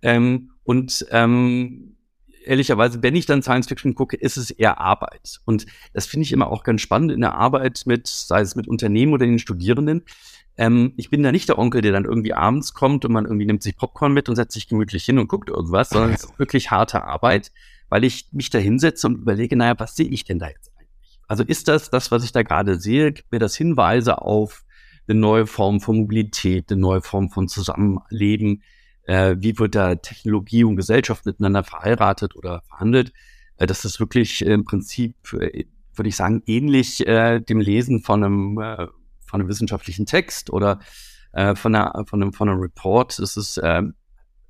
Ähm, 0.02 0.50
und 0.64 1.06
ähm, 1.10 1.96
ehrlicherweise, 2.44 3.02
wenn 3.02 3.16
ich 3.16 3.26
dann 3.26 3.42
Science 3.42 3.66
Fiction 3.66 3.94
gucke, 3.94 4.16
ist 4.16 4.36
es 4.36 4.50
eher 4.50 4.78
Arbeit. 4.80 5.40
Und 5.44 5.66
das 5.92 6.06
finde 6.06 6.24
ich 6.24 6.32
immer 6.32 6.48
auch 6.48 6.64
ganz 6.64 6.80
spannend 6.80 7.12
in 7.12 7.20
der 7.20 7.34
Arbeit 7.34 7.82
mit, 7.86 8.06
sei 8.06 8.40
es 8.40 8.56
mit 8.56 8.68
Unternehmen 8.68 9.12
oder 9.12 9.26
den 9.26 9.38
Studierenden. 9.38 10.02
Ähm, 10.56 10.94
ich 10.96 11.10
bin 11.10 11.22
da 11.22 11.32
nicht 11.32 11.48
der 11.48 11.58
Onkel, 11.58 11.82
der 11.82 11.92
dann 11.92 12.04
irgendwie 12.04 12.32
abends 12.32 12.72
kommt 12.72 13.04
und 13.04 13.12
man 13.12 13.24
irgendwie 13.24 13.46
nimmt 13.46 13.62
sich 13.62 13.76
Popcorn 13.76 14.12
mit 14.12 14.28
und 14.28 14.36
setzt 14.36 14.54
sich 14.54 14.68
gemütlich 14.68 15.04
hin 15.04 15.18
und 15.18 15.28
guckt 15.28 15.50
irgendwas, 15.50 15.90
sondern 15.90 16.12
es 16.12 16.24
ist 16.30 16.38
wirklich 16.38 16.70
harte 16.70 17.04
Arbeit, 17.04 17.52
weil 17.88 18.04
ich 18.04 18.28
mich 18.32 18.50
da 18.50 18.58
hinsetze 18.58 19.06
und 19.06 19.16
überlege, 19.16 19.56
naja, 19.56 19.74
was 19.78 19.96
sehe 19.96 20.08
ich 20.08 20.24
denn 20.24 20.38
da 20.38 20.48
jetzt? 20.48 20.70
Also 21.26 21.42
ist 21.42 21.68
das 21.68 21.90
das, 21.90 22.11
was 22.11 22.25
ich 22.25 22.33
da 22.33 22.42
gerade 22.42 22.78
sehe? 22.78 23.12
Gibt 23.12 23.33
mir 23.33 23.38
das 23.38 23.56
Hinweise 23.56 24.23
auf 24.23 24.64
eine 25.09 25.18
neue 25.18 25.47
Form 25.47 25.80
von 25.80 25.99
Mobilität, 25.99 26.71
eine 26.71 26.80
neue 26.80 27.00
Form 27.00 27.30
von 27.30 27.49
Zusammenleben? 27.49 28.62
äh, 29.06 29.37
wie 29.38 29.59
wird 29.59 29.75
da 29.75 29.95
Technologie 29.95 30.64
und 30.64 30.76
Gesellschaft 30.76 31.26
miteinander 31.26 31.64
verheiratet 31.64 32.37
oder 32.37 32.62
verhandelt. 32.62 33.12
Äh, 33.56 33.66
das 33.66 33.85
ist 33.85 34.00
wirklich 34.00 34.45
im 34.45 34.64
Prinzip, 34.64 35.14
äh, 35.33 35.64
würde 35.95 36.09
ich 36.09 36.16
sagen, 36.16 36.42
ähnlich 36.47 37.06
äh, 37.06 37.40
dem 37.40 37.61
Lesen 37.61 38.02
von 38.02 38.23
einem, 38.23 38.59
äh, 38.59 38.87
von 39.26 39.40
einem 39.40 39.49
wissenschaftlichen 39.49 40.06
Text 40.06 40.50
oder 40.50 40.80
äh, 41.33 41.54
von, 41.54 41.75
einer, 41.75 42.04
von, 42.06 42.23
einem, 42.23 42.33
von 42.33 42.49
einem 42.49 42.61
Report. 42.61 43.18
Es 43.18 43.37
ist 43.37 43.59
äh, 43.59 43.83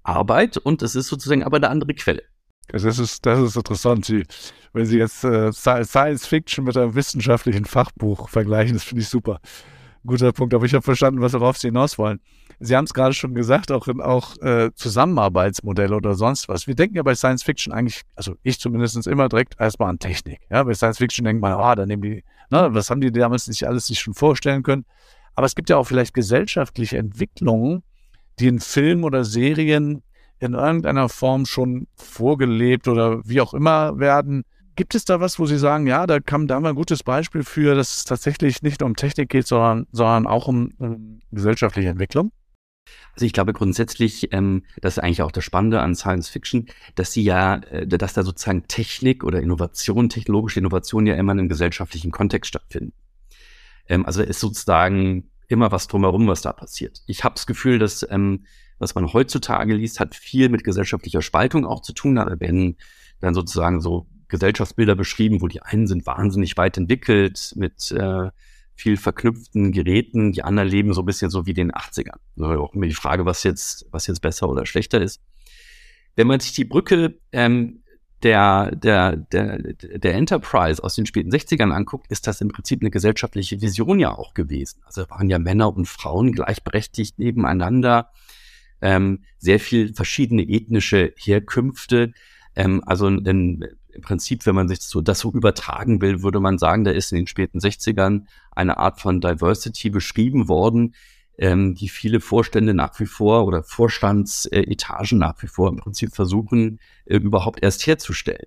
Arbeit 0.02 0.56
und 0.56 0.83
es 0.83 0.95
ist 0.95 1.09
sozusagen 1.09 1.45
aber 1.45 1.59
eine 1.59 1.68
andere 1.68 1.95
Quelle. 1.95 2.23
Das 2.68 2.85
ist, 2.85 3.25
das 3.25 3.38
ist 3.38 3.56
interessant, 3.56 4.04
Sie, 4.04 4.25
wenn 4.73 4.87
Sie 4.87 4.99
jetzt 4.99 5.25
äh, 5.25 5.52
Science 5.52 6.26
Fiction 6.26 6.64
mit 6.64 6.76
einem 6.76 6.94
wissenschaftlichen 6.94 7.64
Fachbuch 7.64 8.28
vergleichen, 8.28 8.75
das 8.75 8.85
finde 8.85 9.02
ich 9.02 9.08
super. 9.08 9.40
Guter 10.04 10.32
Punkt, 10.32 10.54
aber 10.54 10.64
ich 10.64 10.75
habe 10.75 10.82
verstanden, 10.82 11.20
was 11.20 11.32
worauf 11.32 11.58
Sie 11.58 11.68
hinaus 11.68 11.99
wollen. 11.99 12.20
Sie 12.58 12.76
haben 12.76 12.85
es 12.85 12.94
gerade 12.94 13.12
schon 13.12 13.35
gesagt, 13.35 13.70
auch, 13.70 13.87
auch 13.88 14.37
äh, 14.38 14.70
Zusammenarbeitsmodelle 14.75 15.94
oder 15.94 16.14
sonst 16.14 16.49
was. 16.49 16.66
Wir 16.66 16.75
denken 16.75 16.96
ja 16.96 17.02
bei 17.02 17.14
Science 17.14 17.42
Fiction 17.42 17.73
eigentlich, 17.73 18.02
also 18.14 18.37
ich 18.42 18.58
zumindest 18.58 19.06
immer 19.06 19.28
direkt 19.28 19.61
erstmal 19.61 19.90
an 19.90 19.99
Technik. 19.99 20.40
Ja, 20.50 20.62
bei 20.62 20.75
Science 20.75 20.99
Fiction 20.99 21.25
denkt 21.25 21.42
man, 21.42 21.52
ah, 21.52 21.73
oh, 21.73 21.75
da 21.75 21.87
nehmen 21.87 22.02
die, 22.02 22.25
na, 22.50 22.73
was 22.73 22.88
haben 22.88 23.00
die 23.00 23.11
damals 23.11 23.44
sich 23.44 23.66
alles 23.66 23.87
sich 23.87 24.00
schon 24.00 24.14
vorstellen 24.14 24.62
können. 24.62 24.87
Aber 25.35 25.46
es 25.46 25.54
gibt 25.54 25.68
ja 25.68 25.76
auch 25.76 25.85
vielleicht 25.85 26.14
gesellschaftliche 26.14 26.96
Entwicklungen, 26.96 27.82
die 28.38 28.46
in 28.46 28.61
Filmen 28.61 29.04
oder 29.04 29.25
Serien 29.25 30.02
in 30.38 30.54
irgendeiner 30.54 31.08
Form 31.08 31.46
schon 31.46 31.86
vorgelebt 31.96 32.88
oder 32.88 33.26
wie 33.26 33.40
auch 33.40 33.54
immer 33.54 33.98
werden. 33.98 34.44
Gibt 34.76 34.94
es 34.94 35.06
da 35.06 35.20
was, 35.20 35.38
wo 35.38 35.46
Sie 35.46 35.58
sagen, 35.58 35.86
ja, 35.86 36.06
da 36.06 36.20
kam 36.20 36.46
da 36.46 36.60
mal 36.60 36.70
ein 36.70 36.74
gutes 36.74 37.02
Beispiel 37.02 37.44
für, 37.44 37.74
dass 37.74 37.96
es 37.96 38.04
tatsächlich 38.04 38.62
nicht 38.62 38.80
nur 38.80 38.88
um 38.88 38.96
Technik 38.96 39.30
geht, 39.30 39.46
sondern, 39.46 39.86
sondern 39.90 40.26
auch 40.26 40.48
um, 40.48 40.72
um 40.78 41.20
gesellschaftliche 41.32 41.88
Entwicklung? 41.88 42.30
Also 43.14 43.24
ich 43.24 43.32
glaube 43.32 43.54
grundsätzlich, 43.54 44.32
ähm, 44.32 44.64
das 44.82 44.98
ist 44.98 45.02
eigentlich 45.02 45.22
auch 45.22 45.32
das 45.32 45.44
Spannende 45.44 45.80
an 45.80 45.94
Science 45.94 46.28
Fiction, 46.28 46.66
dass 46.94 47.12
sie 47.12 47.22
ja, 47.22 47.56
äh, 47.70 47.86
dass 47.86 48.12
da 48.12 48.22
sozusagen 48.22 48.68
Technik 48.68 49.24
oder 49.24 49.40
Innovation, 49.40 50.10
technologische 50.10 50.60
Innovation 50.60 51.06
ja 51.06 51.14
immer 51.14 51.32
in 51.32 51.40
einem 51.40 51.48
gesellschaftlichen 51.48 52.10
Kontext 52.10 52.48
stattfinden. 52.48 52.92
Ähm, 53.88 54.04
also 54.04 54.22
ist 54.22 54.40
sozusagen 54.40 55.30
immer 55.48 55.72
was 55.72 55.86
drumherum, 55.86 56.26
was 56.26 56.42
da 56.42 56.52
passiert. 56.52 57.02
Ich 57.06 57.24
habe 57.24 57.34
das 57.34 57.46
Gefühl, 57.46 57.78
dass 57.78 58.06
ähm, 58.10 58.44
was 58.78 58.95
man 58.95 59.12
heutzutage 59.12 59.75
liest, 59.75 60.00
hat 60.00 60.14
viel 60.14 60.49
mit 60.49 60.64
gesellschaftlicher 60.64 61.23
Spaltung 61.23 61.66
auch 61.66 61.80
zu 61.80 61.92
tun. 61.92 62.16
Da 62.16 62.40
werden 62.40 62.76
dann 63.21 63.35
sozusagen 63.35 63.80
so 63.80 64.06
Gesellschaftsbilder 64.28 64.97
beschrieben, 64.97 65.40
wo 65.40 65.49
die 65.49 65.62
einen 65.62 65.87
sind 65.87 66.06
wahnsinnig 66.06 66.56
weit 66.56 66.76
entwickelt 66.76 67.52
mit 67.56 67.92
äh, 67.92 68.30
viel 68.75 68.97
verknüpften 68.97 69.73
Geräten, 69.73 70.33
die 70.33 70.42
anderen 70.42 70.68
leben 70.68 70.92
so 70.92 71.02
ein 71.02 71.06
bisschen 71.06 71.30
so 71.30 71.47
wie 71.47 71.54
den 71.54 71.73
80ern. 71.73 72.18
Also 72.38 72.62
auch 72.62 72.75
immer 72.75 72.87
die 72.87 72.95
Frage, 72.95 73.25
was 73.25 73.42
jetzt, 73.42 73.87
was 73.90 74.06
jetzt 74.06 74.21
besser 74.21 74.49
oder 74.49 74.66
schlechter 74.66 75.00
ist. 75.00 75.23
Wenn 76.14 76.26
man 76.26 76.40
sich 76.40 76.52
die 76.52 76.64
Brücke 76.64 77.18
ähm, 77.33 77.83
der, 78.23 78.75
der, 78.75 79.16
der, 79.16 79.59
der 79.59 80.14
Enterprise 80.14 80.83
aus 80.83 80.95
den 80.95 81.06
späten 81.06 81.30
60ern 81.30 81.71
anguckt, 81.71 82.11
ist 82.11 82.26
das 82.26 82.40
im 82.40 82.49
Prinzip 82.49 82.80
eine 82.80 82.90
gesellschaftliche 82.90 83.61
Vision 83.61 83.99
ja 83.99 84.11
auch 84.11 84.35
gewesen. 84.35 84.80
Also 84.85 85.09
waren 85.11 85.28
ja 85.28 85.38
Männer 85.38 85.75
und 85.75 85.87
Frauen 85.87 86.33
gleichberechtigt 86.33 87.18
nebeneinander, 87.18 88.11
ähm, 88.80 89.25
sehr 89.38 89.61
viel 89.61 89.95
verschiedene 89.95 90.42
ethnische 90.42 91.12
Herkünfte. 91.16 92.12
Ähm, 92.54 92.83
also 92.87 93.09
in, 93.09 93.66
im 93.97 94.02
Prinzip, 94.02 94.47
wenn 94.47 94.54
man 94.54 94.68
sich 94.68 94.80
so, 94.83 95.00
das 95.00 95.21
so 95.21 95.33
übertragen 95.33 96.00
will, 96.00 96.23
würde 96.23 96.40
man 96.40 96.59
sagen, 96.59 96.85
da 96.85 96.90
ist 96.90 97.12
in 97.12 97.18
den 97.18 97.26
späten 97.26 97.59
60ern 97.59 98.26
eine 98.52 98.78
Art 98.78 99.00
von 99.00 99.21
Diversity 99.21 99.90
beschrieben 99.90 100.49
worden, 100.49 100.95
ähm, 101.38 101.75
die 101.75 101.88
viele 101.88 102.21
Vorstände 102.21 102.75
nach 102.75 102.99
wie 103.00 103.06
vor 103.06 103.47
oder 103.47 103.62
Vorstandsetagen 103.62 105.18
nach 105.18 105.42
wie 105.42 105.49
vor 105.49 105.68
im 105.68 105.76
Prinzip 105.76 106.14
versuchen, 106.14 106.80
äh, 107.04 107.16
überhaupt 107.16 107.62
erst 107.62 107.87
herzustellen. 107.87 108.47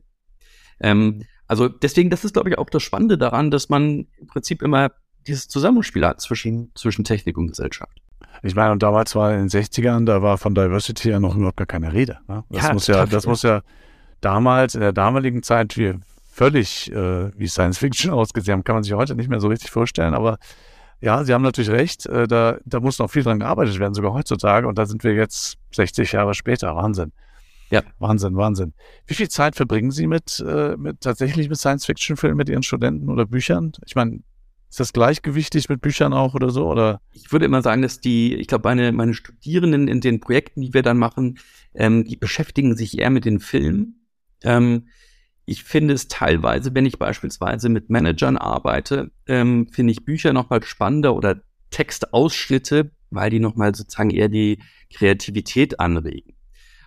Ähm, 0.79 1.23
also 1.47 1.67
deswegen, 1.67 2.09
das 2.09 2.23
ist, 2.23 2.33
glaube 2.33 2.49
ich, 2.49 2.57
auch 2.57 2.69
das 2.69 2.83
Spannende 2.83 3.17
daran, 3.17 3.51
dass 3.51 3.69
man 3.69 4.07
im 4.19 4.27
Prinzip 4.27 4.61
immer 4.61 4.91
dieses 5.27 5.47
Zusammenspiel 5.47 6.05
hat 6.05 6.21
zwischen, 6.21 6.71
zwischen 6.75 7.03
Technik 7.03 7.37
und 7.37 7.47
Gesellschaft. 7.47 8.01
Ich 8.41 8.55
meine, 8.55 8.71
und 8.71 8.83
damals 8.83 9.15
war 9.15 9.33
in 9.33 9.47
den 9.47 9.49
60ern, 9.49 10.05
da 10.05 10.21
war 10.21 10.37
von 10.37 10.55
Diversity 10.55 11.09
ja 11.09 11.19
noch 11.19 11.35
überhaupt 11.35 11.57
gar 11.57 11.67
keine 11.67 11.93
Rede. 11.93 12.19
Ne? 12.27 12.43
Das 12.49 12.67
ja, 12.67 12.73
muss 12.73 12.87
ja, 12.87 13.05
das 13.05 13.25
muss 13.25 13.43
ja 13.43 13.61
damals, 14.21 14.75
in 14.75 14.81
der 14.81 14.93
damaligen 14.93 15.43
Zeit, 15.43 15.77
wie 15.77 15.95
völlig 16.31 16.91
äh, 16.91 17.37
wie 17.37 17.47
Science 17.47 17.77
Fiction 17.77 18.11
ausgesehen 18.13 18.57
haben, 18.57 18.63
kann 18.63 18.75
man 18.75 18.83
sich 18.83 18.93
heute 18.93 19.15
nicht 19.15 19.29
mehr 19.29 19.39
so 19.39 19.47
richtig 19.47 19.71
vorstellen, 19.71 20.13
aber 20.13 20.37
ja, 21.01 21.23
Sie 21.23 21.33
haben 21.33 21.43
natürlich 21.43 21.69
recht, 21.69 22.05
äh, 22.07 22.27
da, 22.27 22.57
da 22.65 22.79
muss 22.79 22.99
noch 22.99 23.09
viel 23.09 23.23
dran 23.23 23.39
gearbeitet 23.39 23.79
werden, 23.79 23.93
sogar 23.93 24.13
heutzutage. 24.13 24.67
Und 24.67 24.77
da 24.77 24.85
sind 24.85 25.03
wir 25.03 25.13
jetzt 25.13 25.57
60 25.71 26.11
Jahre 26.11 26.33
später. 26.33 26.75
Wahnsinn. 26.75 27.13
Ja. 27.69 27.83
Wahnsinn, 27.99 28.35
Wahnsinn. 28.35 28.73
Wie 29.05 29.13
viel 29.13 29.29
Zeit 29.29 29.55
verbringen 29.55 29.91
Sie 29.91 30.07
mit, 30.07 30.43
äh, 30.45 30.75
mit 30.75 31.01
tatsächlich 31.01 31.49
mit 31.49 31.57
Science-Fiction-Filmen 31.57 32.35
mit 32.35 32.49
Ihren 32.49 32.63
Studenten 32.63 33.09
oder 33.09 33.25
Büchern? 33.25 33.71
Ich 33.85 33.95
meine, 33.95 34.19
ist 34.69 34.79
das 34.79 34.93
gleichgewichtig 34.93 35.67
mit 35.69 35.81
Büchern 35.81 36.13
auch 36.13 36.35
oder 36.35 36.51
so? 36.51 36.67
Oder? 36.69 37.01
Ich 37.11 37.31
würde 37.31 37.45
immer 37.45 37.61
sagen, 37.61 37.81
dass 37.81 37.99
die, 37.99 38.35
ich 38.35 38.47
glaube, 38.47 38.67
meine, 38.67 38.91
meine 38.91 39.13
Studierenden 39.13 39.87
in 39.87 39.99
den 39.99 40.19
Projekten, 40.19 40.61
die 40.61 40.73
wir 40.73 40.83
dann 40.83 40.97
machen, 40.97 41.39
ähm, 41.73 42.05
die 42.05 42.15
beschäftigen 42.15 42.77
sich 42.77 42.99
eher 42.99 43.09
mit 43.09 43.25
den 43.25 43.39
Filmen. 43.39 44.05
Ähm, 44.43 44.87
ich 45.45 45.63
finde 45.63 45.95
es 45.95 46.07
teilweise, 46.07 46.75
wenn 46.75 46.85
ich 46.85 46.99
beispielsweise 46.99 47.69
mit 47.69 47.89
Managern 47.89 48.37
arbeite, 48.37 49.11
ähm, 49.27 49.67
finde 49.71 49.91
ich 49.91 50.05
Bücher 50.05 50.31
nochmal 50.31 50.61
spannender 50.63 51.15
oder 51.15 51.41
Textausschnitte, 51.71 52.91
weil 53.09 53.31
die 53.31 53.39
nochmal 53.39 53.73
sozusagen 53.73 54.11
eher 54.11 54.29
die 54.29 54.59
Kreativität 54.93 55.79
anregen. 55.79 56.35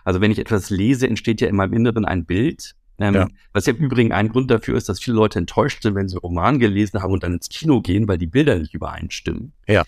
Also 0.05 0.21
wenn 0.21 0.31
ich 0.31 0.39
etwas 0.39 0.69
lese, 0.69 1.07
entsteht 1.07 1.41
ja 1.41 1.49
in 1.49 1.55
meinem 1.57 1.73
Inneren 1.73 2.05
ein 2.05 2.25
Bild. 2.25 2.75
Ähm, 2.99 3.13
ja. 3.15 3.27
Was 3.53 3.65
ja 3.65 3.73
im 3.73 3.79
Übrigen 3.79 4.11
ein 4.11 4.29
Grund 4.29 4.51
dafür 4.51 4.77
ist, 4.77 4.87
dass 4.89 4.99
viele 4.99 5.15
Leute 5.15 5.39
enttäuscht 5.39 5.83
sind, 5.83 5.95
wenn 5.95 6.07
sie 6.07 6.17
Roman 6.17 6.59
gelesen 6.59 7.01
haben 7.01 7.13
und 7.13 7.23
dann 7.23 7.33
ins 7.33 7.49
Kino 7.49 7.81
gehen, 7.81 8.07
weil 8.07 8.17
die 8.17 8.27
Bilder 8.27 8.57
nicht 8.59 8.73
übereinstimmen. 8.73 9.53
Ja. 9.67 9.83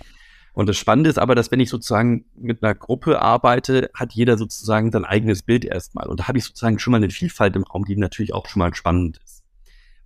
Und 0.54 0.70
das 0.70 0.78
Spannende 0.78 1.10
ist 1.10 1.20
aber, 1.20 1.36
dass 1.36 1.52
wenn 1.52 1.60
ich 1.60 1.70
sozusagen 1.70 2.26
mit 2.34 2.64
einer 2.64 2.74
Gruppe 2.74 3.22
arbeite, 3.22 3.92
hat 3.94 4.14
jeder 4.14 4.38
sozusagen 4.38 4.90
sein 4.90 5.04
eigenes 5.04 5.44
Bild 5.44 5.66
erstmal. 5.66 6.08
Und 6.08 6.22
da 6.22 6.28
habe 6.30 6.38
ich 6.38 6.46
sozusagen 6.46 6.80
schon 6.80 6.92
mal 6.92 6.98
eine 6.98 7.10
Vielfalt 7.10 7.58
im 7.58 7.64
Raum, 7.64 7.84
die 7.84 7.98
natürlich 7.98 8.34
auch 8.34 8.48
schon 8.48 8.62
mal 8.62 8.74
spannend 8.74 9.20
ist. 9.24 9.44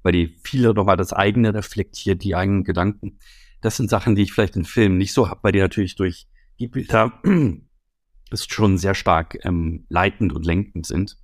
Weil 0.01 0.13
die 0.13 0.35
viele 0.43 0.73
nochmal 0.73 0.97
das 0.97 1.13
eigene 1.13 1.53
reflektiert, 1.53 2.23
die 2.23 2.35
eigenen 2.35 2.63
Gedanken. 2.63 3.19
Das 3.61 3.77
sind 3.77 3.91
Sachen, 3.91 4.15
die 4.15 4.23
ich 4.23 4.33
vielleicht 4.33 4.55
in 4.55 4.65
Filmen 4.65 4.97
nicht 4.97 5.13
so 5.13 5.29
habe, 5.29 5.39
weil 5.43 5.51
die 5.51 5.59
natürlich 5.59 5.95
durch 5.95 6.27
die 6.59 6.67
Bilder 6.67 7.13
ist 8.31 8.51
schon 8.51 8.79
sehr 8.79 8.95
stark 8.95 9.37
ähm, 9.45 9.85
leitend 9.89 10.33
und 10.33 10.47
lenkend 10.47 10.87
sind. 10.87 11.17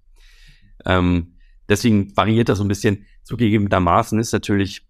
Ähm, 0.85 1.34
deswegen 1.69 2.15
variiert 2.15 2.49
das 2.49 2.57
so 2.57 2.63
ein 2.63 2.69
bisschen. 2.69 3.05
Zugegebenermaßen 3.23 4.19
ist 4.19 4.33
natürlich 4.33 4.85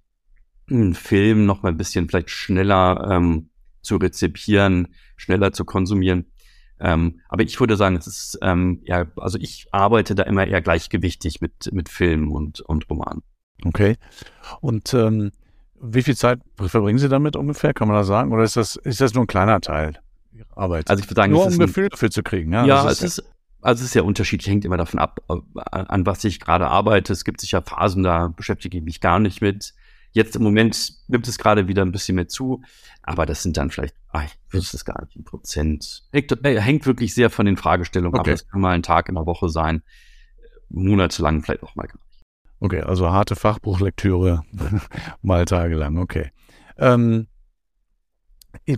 ein 0.70 0.94
Film 0.94 1.46
noch 1.46 1.64
mal 1.64 1.70
ein 1.70 1.78
bisschen 1.78 2.08
vielleicht 2.08 2.30
schneller 2.30 3.10
ähm, 3.12 3.50
zu 3.82 3.98
rezipieren, 3.98 4.90
schneller 5.16 5.54
zu 5.54 5.64
konsumieren. 5.64 6.26
Ähm, 6.80 7.22
aber 7.30 7.44
ich 7.44 7.60
würde 7.60 7.78
sagen, 7.78 7.96
es 7.96 8.08
ist 8.08 8.40
ähm, 8.42 8.82
ja, 8.84 9.06
also 9.16 9.38
ich 9.40 9.68
arbeite 9.72 10.16
da 10.16 10.24
immer 10.24 10.46
eher 10.46 10.62
gleichgewichtig 10.62 11.40
mit, 11.40 11.72
mit 11.72 11.88
Filmen 11.88 12.30
und, 12.30 12.60
und 12.62 12.90
Romanen. 12.90 13.24
Okay. 13.64 13.96
Und 14.60 14.94
ähm, 14.94 15.32
wie 15.82 16.04
viel 16.04 16.18
Zeit 16.18 16.40
verbringen 16.58 16.98
Sie 16.98 17.10
damit 17.10 17.36
ungefähr, 17.36 17.74
kann 17.74 17.88
man 17.88 17.96
da 17.96 18.04
sagen? 18.04 18.34
Oder 18.34 18.44
ist 18.44 18.58
das, 18.58 18.76
ist 18.76 19.00
das 19.00 19.14
nur 19.14 19.24
ein 19.24 19.28
kleiner 19.28 19.62
Teil 19.62 20.00
Ihrer 20.34 20.58
Arbeit? 20.58 20.90
Also 20.90 21.02
ich 21.02 21.10
würde 21.10 21.22
sagen, 21.22 21.32
nur 21.32 21.46
um 21.46 21.54
ein 21.54 21.60
Gefühl 21.60 21.90
dafür 21.90 22.12
zu 22.12 22.24
kriegen. 22.24 22.52
Ja, 22.52 22.66
ja 22.66 22.90
es 22.90 23.02
ist, 23.02 23.24
also 23.66 23.82
es 23.82 23.88
ist 23.88 23.96
ja 23.96 24.04
unterschiedlich, 24.04 24.48
hängt 24.48 24.64
immer 24.64 24.78
davon 24.78 25.00
ab, 25.00 25.22
an 25.28 26.06
was 26.06 26.24
ich 26.24 26.40
gerade 26.40 26.68
arbeite. 26.68 27.12
Es 27.12 27.26
gibt 27.26 27.42
sicher 27.42 27.64
Phasen, 27.64 28.04
da 28.04 28.28
beschäftige 28.28 28.78
ich 28.78 28.84
mich 28.84 29.02
gar 29.02 29.20
nicht 29.20 29.42
mit. 29.42 29.74
Jetzt 30.12 30.36
im 30.36 30.44
Moment 30.44 30.94
nimmt 31.08 31.28
es 31.28 31.40
gerade 31.40 31.68
wieder 31.68 31.82
ein 31.82 31.92
bisschen 31.92 32.16
mehr 32.16 32.28
zu, 32.28 32.62
aber 33.02 33.26
das 33.26 33.42
sind 33.42 33.58
dann 33.58 33.72
vielleicht, 33.72 33.96
ach, 34.10 34.24
ich 34.24 34.38
wüsste 34.50 34.78
es 34.78 34.86
gar 34.86 35.04
nicht, 35.04 35.16
ein 35.16 35.24
Prozent. 35.24 36.04
Hängt, 36.14 36.46
äh, 36.46 36.62
hängt, 36.62 36.86
wirklich 36.86 37.16
sehr 37.16 37.32
von 37.32 37.48
den 37.48 37.58
Fragestellungen 37.58 38.20
okay. 38.20 38.32
ab. 38.32 38.38
Das 38.38 38.48
kann 38.48 38.62
mal 38.62 38.76
ein 38.76 38.84
Tag 38.84 39.10
in 39.10 39.16
der 39.16 39.26
Woche 39.26 39.50
sein, 39.50 39.82
monatelang 40.70 41.42
vielleicht 41.42 41.64
auch 41.64 41.76
mal 41.76 41.88
gar 41.88 41.96
nicht. 41.96 42.24
Okay, 42.60 42.82
also 42.82 43.10
harte 43.10 43.36
Fachbuchlektüre 43.36 44.44
mal 45.24 45.46
tagelang, 45.46 45.98
okay. 45.98 46.30
Ähm, 46.78 47.28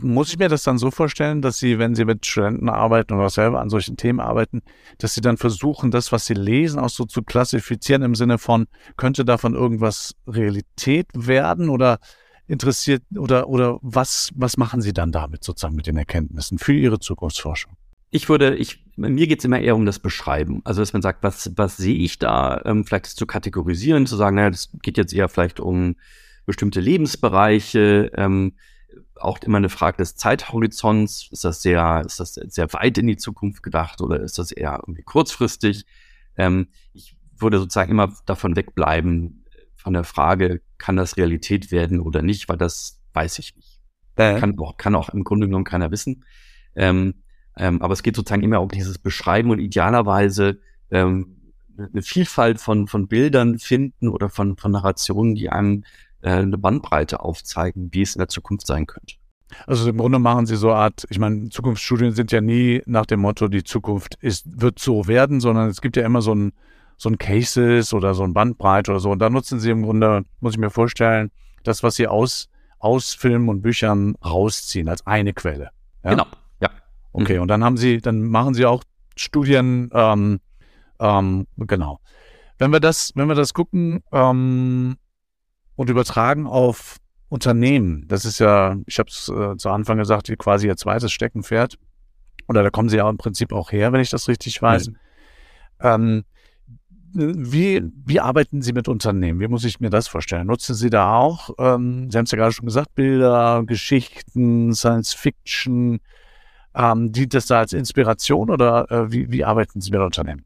muss 0.02 0.30
ich 0.30 0.40
mir 0.40 0.50
das 0.50 0.64
dann 0.64 0.78
so 0.78 0.92
vorstellen, 0.92 1.42
dass 1.42 1.60
Sie, 1.60 1.80
wenn 1.80 1.96
Sie 1.96 2.06
mit 2.06 2.26
Studenten 2.26 2.70
arbeiten 2.70 3.14
oder 3.14 3.30
selber 3.30 3.60
an 3.62 3.70
solchen 3.70 3.98
Themen 3.98 4.20
arbeiten, 4.20 4.62
dass 4.98 5.14
Sie 5.14 5.22
dann 5.22 5.38
versuchen, 5.38 5.92
das, 5.92 6.12
was 6.12 6.26
Sie 6.26 6.34
lesen, 6.34 6.80
auch 6.80 6.90
so 6.90 7.06
zu 7.06 7.24
klassifizieren 7.24 8.02
im 8.02 8.16
Sinne 8.16 8.38
von, 8.38 8.68
könnte 8.96 9.26
davon 9.26 9.54
irgendwas 9.54 10.16
Realität 10.28 11.08
werden 11.14 11.70
oder 11.70 12.00
interessiert 12.48 13.04
oder, 13.16 13.50
oder 13.50 13.78
was, 13.82 14.32
was 14.36 14.58
machen 14.58 14.82
Sie 14.82 14.94
dann 14.94 15.12
damit 15.12 15.44
sozusagen 15.44 15.76
mit 15.76 15.88
den 15.88 15.98
Erkenntnissen 15.98 16.58
für 16.58 16.74
Ihre 16.74 17.00
Zukunftsforschung? 17.00 17.74
Ich 18.10 18.30
würde, 18.30 18.56
ich, 18.56 18.86
mir 18.96 19.28
geht 19.28 19.40
es 19.40 19.46
immer 19.46 19.60
eher 19.60 19.76
um 19.76 19.86
das 19.86 20.00
Beschreiben. 20.00 20.62
Also, 20.64 20.82
dass 20.82 20.94
man 20.94 21.02
sagt, 21.02 21.24
was, 21.24 21.52
was 21.58 21.76
sehe 21.76 21.98
ich 21.98 22.20
da? 22.20 22.62
Ähm, 22.64 22.86
vielleicht 22.86 23.08
zu 23.08 23.26
kategorisieren, 23.26 24.08
zu 24.08 24.16
sagen, 24.16 24.38
naja, 24.38 24.50
das 24.50 24.70
geht 24.82 24.98
jetzt 24.98 25.14
eher 25.14 25.28
vielleicht 25.28 25.60
um 25.60 25.96
bestimmte 26.46 26.80
Lebensbereiche, 26.80 28.12
ähm, 28.16 28.54
auch 29.22 29.40
immer 29.40 29.58
eine 29.58 29.70
Frage 29.70 29.98
des 29.98 30.16
Zeithorizonts. 30.16 31.30
Ist 31.32 31.44
das 31.44 31.62
sehr, 31.62 32.04
ist 32.06 32.20
das 32.20 32.34
sehr 32.34 32.72
weit 32.74 32.98
in 32.98 33.08
die 33.08 33.18
Zukunft 33.18 33.64
gedacht 33.64 34.02
oder 34.02 34.20
ist 34.20 34.38
das 34.38 34.52
eher 34.52 34.80
irgendwie 34.82 35.04
kurzfristig? 35.04 35.86
Ähm, 36.36 36.68
ich 36.94 37.18
würde 37.38 37.60
sozusagen 37.60 37.92
immer 37.92 38.14
davon 38.26 38.56
wegbleiben, 38.56 39.46
von 39.76 39.94
der 39.94 40.04
Frage, 40.04 40.62
kann 40.78 40.96
das 40.96 41.18
Realität 41.18 41.72
werden 41.72 42.00
oder 42.00 42.22
nicht, 42.22 42.50
weil 42.50 42.58
das 42.58 43.02
weiß 43.14 43.40
ich 43.40 43.56
nicht. 43.56 43.80
Äh. 44.16 44.40
Kann, 44.40 44.58
auch, 44.60 44.78
kann 44.78 44.96
auch 44.96 45.10
im 45.10 45.24
Grunde 45.24 45.48
genommen 45.48 45.66
keiner 45.66 45.92
wissen. 45.92 46.26
Ähm, 46.76 47.16
Ähm, 47.60 47.82
aber 47.82 47.94
es 47.94 48.04
geht 48.04 48.16
sozusagen 48.16 48.44
immer 48.44 48.62
um 48.62 48.70
dieses 48.70 49.00
Beschreiben 49.00 49.50
und 49.50 49.60
idealerweise 49.60 50.60
ähm, 50.92 51.54
eine 51.76 52.04
Vielfalt 52.04 52.60
von, 52.60 52.88
von 52.88 53.08
Bildern 53.08 53.58
finden 53.58 54.10
oder 54.10 54.30
von, 54.30 54.58
von 54.58 54.72
Narrationen, 54.72 55.34
die 55.34 55.50
einem 55.50 55.84
äh, 56.22 56.32
eine 56.32 56.58
Bandbreite 56.58 57.20
aufzeigen, 57.20 57.90
wie 57.92 58.02
es 58.02 58.16
in 58.16 58.20
der 58.20 58.28
Zukunft 58.28 58.68
sein 58.68 58.86
könnte. 58.86 59.16
Also 59.66 59.90
im 59.90 59.98
Grunde 59.98 60.20
machen 60.20 60.46
Sie 60.46 60.56
so 60.56 60.70
eine 60.70 60.80
Art, 60.80 61.06
ich 61.10 61.20
meine, 61.20 61.50
Zukunftsstudien 61.50 62.12
sind 62.12 62.32
ja 62.32 62.42
nie 62.42 62.82
nach 62.86 63.06
dem 63.06 63.22
Motto, 63.22 63.48
die 63.48 63.64
Zukunft 63.64 64.16
ist, 64.22 64.46
wird 64.62 64.80
so 64.80 65.08
werden, 65.08 65.40
sondern 65.40 65.70
es 65.70 65.82
gibt 65.82 65.96
ja 65.96 66.06
immer 66.06 66.22
so 66.22 66.36
ein, 66.36 66.52
so 66.98 67.10
ein 67.10 67.18
Cases 67.18 67.94
oder 67.94 68.14
so 68.14 68.24
ein 68.24 68.34
Bandbreite 68.34 68.92
oder 68.92 69.00
so. 69.00 69.12
Und 69.12 69.20
da 69.20 69.30
nutzen 69.30 69.60
Sie 69.60 69.70
im 69.70 69.84
Grunde, 69.84 70.24
muss 70.42 70.54
ich 70.54 70.60
mir 70.60 70.70
vorstellen, 70.70 71.32
das, 71.64 71.84
was 71.84 71.96
Sie 71.96 72.08
aus, 72.08 72.50
aus 72.80 73.14
Filmen 73.14 73.48
und 73.50 73.62
Büchern 73.62 74.16
rausziehen, 74.24 74.90
als 74.90 75.06
eine 75.08 75.34
Quelle. 75.34 75.70
Ja? 76.04 76.12
Genau, 76.12 76.26
ja. 76.62 76.70
Okay, 77.14 77.36
mhm. 77.36 77.44
und 77.44 77.48
dann 77.48 77.64
haben 77.64 77.78
Sie, 77.78 78.00
dann 78.00 78.24
machen 78.24 78.54
Sie 78.54 78.66
auch 78.66 78.84
Studien, 79.16 79.90
ähm, 79.94 80.40
ähm, 81.00 81.48
genau. 81.58 82.00
Wenn 82.58 82.72
wir 82.72 82.80
das, 82.80 83.12
wenn 83.16 83.28
wir 83.28 83.36
das 83.36 83.54
gucken 83.54 84.04
ähm, 84.12 84.98
und 85.78 85.90
übertragen 85.90 86.48
auf 86.48 86.98
Unternehmen, 87.30 88.06
das 88.08 88.26
ist 88.26 88.40
ja, 88.40 88.76
ich 88.86 89.00
habe 89.00 89.10
es 89.10 89.30
äh, 89.30 89.56
zu 89.58 89.70
Anfang 89.70 89.98
gesagt, 89.98 90.32
quasi 90.38 90.68
Ihr 90.68 90.76
zweites 90.76 91.12
Steckenpferd. 91.12 91.78
Oder 92.50 92.64
da 92.64 92.70
kommen 92.70 92.90
Sie 92.90 92.98
ja 92.98 93.10
im 93.10 93.18
Prinzip 93.18 93.54
auch 93.54 93.72
her, 93.72 93.94
wenn 93.94 94.02
ich 94.02 94.10
das 94.10 94.28
richtig 94.28 94.62
weiß. 94.62 94.90
Mhm. 94.90 94.96
Ähm, 95.82 96.24
wie, 97.14 97.84
wie 98.06 98.20
arbeiten 98.20 98.62
Sie 98.62 98.74
mit 98.74 98.88
Unternehmen? 98.88 99.40
Wie 99.40 99.48
muss 99.48 99.66
ich 99.66 99.80
mir 99.80 99.90
das 99.90 100.08
vorstellen? 100.08 100.48
Nutzen 100.48 100.76
Sie 100.76 100.90
da 100.90 101.16
auch, 101.16 101.52
ähm, 101.60 102.10
Sie 102.10 102.18
haben 102.18 102.26
es 102.26 102.32
ja 102.32 102.38
gerade 102.38 102.54
schon 102.54 102.66
gesagt, 102.66 102.96
Bilder, 102.96 103.64
Geschichten, 103.66 104.74
Science 104.74 105.14
Fiction, 105.14 106.00
ähm, 106.76 107.12
dient 107.12 107.34
das 107.34 107.48
da 107.48 107.60
als 107.60 107.74
Inspiration 107.74 108.50
oder 108.50 108.90
äh, 108.92 109.12
wie, 109.12 109.32
wie 109.32 109.44
arbeiten 109.44 109.82
Sie 109.82 109.92
mit 109.92 110.00
Unternehmen? 110.00 110.46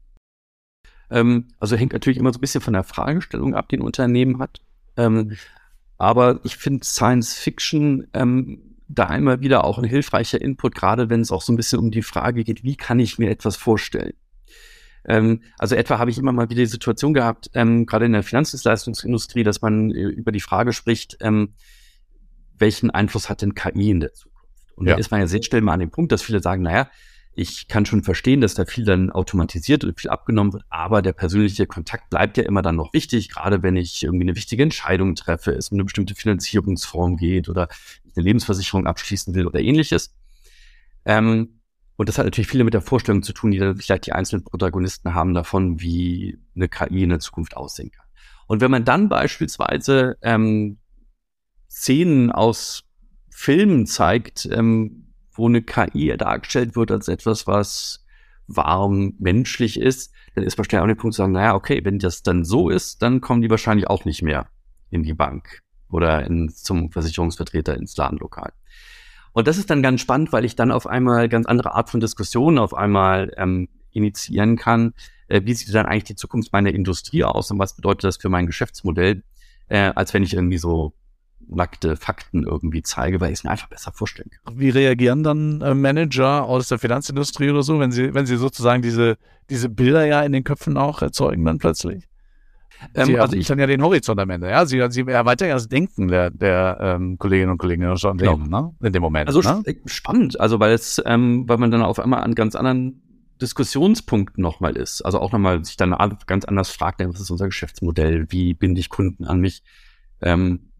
Ähm, 1.10 1.48
also 1.60 1.76
hängt 1.76 1.92
natürlich 1.92 2.18
immer 2.18 2.32
so 2.32 2.38
ein 2.38 2.40
bisschen 2.40 2.60
von 2.60 2.72
der 2.72 2.84
Fragestellung 2.84 3.54
ab, 3.54 3.68
die 3.68 3.76
ein 3.76 3.82
Unternehmen 3.82 4.38
hat. 4.38 4.60
Ähm, 4.96 5.36
aber 5.98 6.40
ich 6.44 6.56
finde 6.56 6.84
Science 6.84 7.34
Fiction 7.34 8.08
ähm, 8.12 8.76
da 8.88 9.14
immer 9.14 9.40
wieder 9.40 9.64
auch 9.64 9.78
ein 9.78 9.84
hilfreicher 9.84 10.40
Input, 10.40 10.74
gerade 10.74 11.08
wenn 11.08 11.20
es 11.20 11.30
auch 11.30 11.42
so 11.42 11.52
ein 11.52 11.56
bisschen 11.56 11.78
um 11.78 11.90
die 11.90 12.02
Frage 12.02 12.44
geht, 12.44 12.62
wie 12.62 12.76
kann 12.76 12.98
ich 12.98 13.18
mir 13.18 13.30
etwas 13.30 13.56
vorstellen? 13.56 14.14
Ähm, 15.04 15.42
also 15.58 15.74
etwa 15.74 15.98
habe 15.98 16.10
ich 16.10 16.18
immer 16.18 16.32
mal 16.32 16.50
wieder 16.50 16.62
die 16.62 16.66
Situation 16.66 17.14
gehabt, 17.14 17.50
ähm, 17.54 17.86
gerade 17.86 18.06
in 18.06 18.12
der 18.12 18.22
Finanzdienstleistungsindustrie, 18.22 19.42
dass 19.42 19.62
man 19.62 19.90
äh, 19.90 20.02
über 20.02 20.32
die 20.32 20.40
Frage 20.40 20.72
spricht, 20.72 21.16
ähm, 21.20 21.54
welchen 22.58 22.90
Einfluss 22.90 23.28
hat 23.28 23.42
denn 23.42 23.54
KI 23.54 23.90
in 23.90 24.00
der 24.00 24.12
Zukunft? 24.12 24.72
Und 24.76 24.86
ja. 24.86 24.94
da 24.94 24.98
ist 24.98 25.10
man 25.10 25.20
ja 25.20 25.26
sehr 25.26 25.42
schnell 25.42 25.60
mal 25.60 25.74
an 25.74 25.80
dem 25.80 25.90
Punkt, 25.90 26.12
dass 26.12 26.22
viele 26.22 26.40
sagen, 26.40 26.62
naja, 26.62 26.88
ich 27.34 27.68
kann 27.68 27.86
schon 27.86 28.02
verstehen, 28.02 28.40
dass 28.40 28.54
da 28.54 28.66
viel 28.66 28.84
dann 28.84 29.10
automatisiert 29.10 29.84
und 29.84 29.98
viel 29.98 30.10
abgenommen 30.10 30.52
wird, 30.52 30.64
aber 30.68 31.00
der 31.00 31.14
persönliche 31.14 31.66
Kontakt 31.66 32.10
bleibt 32.10 32.36
ja 32.36 32.44
immer 32.44 32.60
dann 32.62 32.76
noch 32.76 32.92
wichtig, 32.92 33.30
gerade 33.30 33.62
wenn 33.62 33.76
ich 33.76 34.02
irgendwie 34.02 34.24
eine 34.24 34.36
wichtige 34.36 34.62
Entscheidung 34.62 35.14
treffe, 35.14 35.52
es 35.52 35.70
um 35.70 35.76
eine 35.76 35.84
bestimmte 35.84 36.14
Finanzierungsform 36.14 37.16
geht 37.16 37.48
oder 37.48 37.68
eine 38.14 38.24
Lebensversicherung 38.24 38.86
abschließen 38.86 39.34
will 39.34 39.46
oder 39.46 39.60
ähnliches. 39.60 40.14
Ähm, 41.04 41.60
und 41.96 42.08
das 42.08 42.18
hat 42.18 42.26
natürlich 42.26 42.48
viele 42.48 42.64
mit 42.64 42.74
der 42.74 42.82
Vorstellung 42.82 43.22
zu 43.22 43.32
tun, 43.32 43.50
die 43.50 43.58
dann 43.58 43.76
vielleicht 43.76 44.06
die 44.06 44.12
einzelnen 44.12 44.44
Protagonisten 44.44 45.14
haben 45.14 45.34
davon, 45.34 45.80
wie 45.80 46.38
eine 46.54 46.68
KI 46.68 47.04
in 47.04 47.10
der 47.10 47.20
Zukunft 47.20 47.56
aussehen 47.56 47.90
kann. 47.90 48.06
Und 48.46 48.60
wenn 48.60 48.70
man 48.70 48.84
dann 48.84 49.08
beispielsweise 49.08 50.16
ähm, 50.20 50.78
Szenen 51.70 52.30
aus 52.30 52.84
Filmen 53.30 53.86
zeigt, 53.86 54.46
ähm, 54.50 55.11
wo 55.34 55.48
eine 55.48 55.62
KI 55.62 56.16
dargestellt 56.16 56.76
wird 56.76 56.90
als 56.90 57.08
etwas, 57.08 57.46
was 57.46 58.04
warm 58.46 59.14
menschlich 59.18 59.78
ist, 59.78 60.12
dann 60.34 60.44
ist 60.44 60.58
wahrscheinlich 60.58 60.82
auch 60.82 60.86
der 60.86 61.00
Punkt 61.00 61.14
zu 61.14 61.22
sagen, 61.22 61.32
naja, 61.32 61.54
okay, 61.54 61.80
wenn 61.84 61.98
das 61.98 62.22
dann 62.22 62.44
so 62.44 62.68
ist, 62.68 63.02
dann 63.02 63.20
kommen 63.20 63.42
die 63.42 63.50
wahrscheinlich 63.50 63.88
auch 63.88 64.04
nicht 64.04 64.22
mehr 64.22 64.48
in 64.90 65.02
die 65.02 65.14
Bank 65.14 65.60
oder 65.90 66.26
in, 66.26 66.48
zum 66.48 66.90
Versicherungsvertreter 66.90 67.76
ins 67.76 67.96
Ladenlokal. 67.96 68.52
Und 69.32 69.48
das 69.48 69.58
ist 69.58 69.70
dann 69.70 69.82
ganz 69.82 70.00
spannend, 70.00 70.32
weil 70.32 70.44
ich 70.44 70.56
dann 70.56 70.70
auf 70.70 70.86
einmal 70.86 71.28
ganz 71.28 71.46
andere 71.46 71.74
Art 71.74 71.88
von 71.88 72.00
Diskussionen 72.00 72.58
auf 72.58 72.74
einmal 72.74 73.32
ähm, 73.36 73.68
initiieren 73.90 74.56
kann. 74.56 74.92
Äh, 75.28 75.42
wie 75.44 75.54
sieht 75.54 75.74
dann 75.74 75.86
eigentlich 75.86 76.04
die 76.04 76.16
Zukunft 76.16 76.52
meiner 76.52 76.72
Industrie 76.72 77.24
aus 77.24 77.50
und 77.50 77.58
was 77.58 77.74
bedeutet 77.74 78.04
das 78.04 78.16
für 78.18 78.28
mein 78.28 78.46
Geschäftsmodell, 78.46 79.22
äh, 79.68 79.92
als 79.94 80.12
wenn 80.12 80.22
ich 80.22 80.34
irgendwie 80.34 80.58
so 80.58 80.92
nackte 81.48 81.96
Fakten 81.96 82.44
irgendwie 82.44 82.82
zeige, 82.82 83.20
weil 83.20 83.32
ich 83.32 83.38
es 83.38 83.44
mir 83.44 83.50
einfach 83.50 83.68
besser 83.68 83.92
vorstellen 83.92 84.30
kann. 84.30 84.58
Wie 84.58 84.70
reagieren 84.70 85.22
dann 85.22 85.60
äh, 85.60 85.74
Manager 85.74 86.44
aus 86.44 86.68
der 86.68 86.78
Finanzindustrie 86.78 87.50
oder 87.50 87.62
so, 87.62 87.78
wenn 87.78 87.92
sie, 87.92 88.14
wenn 88.14 88.26
sie 88.26 88.36
sozusagen 88.36 88.82
diese, 88.82 89.16
diese 89.50 89.68
Bilder 89.68 90.04
ja 90.06 90.22
in 90.22 90.32
den 90.32 90.44
Köpfen 90.44 90.76
auch 90.76 91.02
erzeugen 91.02 91.44
dann 91.44 91.58
plötzlich? 91.58 92.08
Ähm, 92.94 93.06
Sie 93.06 93.18
also 93.18 93.36
ich 93.36 93.46
dann 93.46 93.58
ja 93.58 93.66
den 93.66 93.82
Horizont 93.82 94.18
am 94.18 94.30
Ende, 94.30 94.50
ja. 94.50 94.66
Sie, 94.66 94.84
Sie 94.90 95.02
erweitern 95.02 95.48
ja 95.48 95.54
das 95.54 95.68
Denken 95.68 96.08
der, 96.08 96.30
der 96.30 96.78
ähm, 96.80 97.18
Kolleginnen 97.18 97.52
und 97.52 97.58
Kollegen 97.58 97.82
in 97.82 97.96
schon 97.96 98.18
genau. 98.18 98.36
ne? 98.36 98.74
in 98.82 98.92
dem 98.92 99.02
Moment. 99.02 99.28
Also 99.28 99.40
ne? 99.40 99.62
Äh, 99.64 99.76
spannend, 99.86 100.40
also 100.40 100.58
weil 100.60 100.72
es, 100.72 101.00
ähm, 101.06 101.44
weil 101.48 101.58
man 101.58 101.70
dann 101.70 101.82
auf 101.82 102.00
einmal 102.00 102.22
an 102.22 102.34
ganz 102.34 102.54
anderen 102.54 103.02
Diskussionspunkten 103.40 104.42
nochmal 104.42 104.76
ist. 104.76 105.02
Also 105.02 105.20
auch 105.20 105.32
nochmal 105.32 105.64
sich 105.64 105.76
dann 105.76 105.94
ganz 106.26 106.44
anders 106.44 106.70
fragt, 106.70 107.00
was 107.00 107.20
ist 107.20 107.30
unser 107.30 107.46
Geschäftsmodell, 107.46 108.26
wie 108.30 108.54
binde 108.54 108.80
ich 108.80 108.88
Kunden 108.88 109.24
an 109.24 109.40
mich? 109.40 109.62
Ähm, 110.20 110.71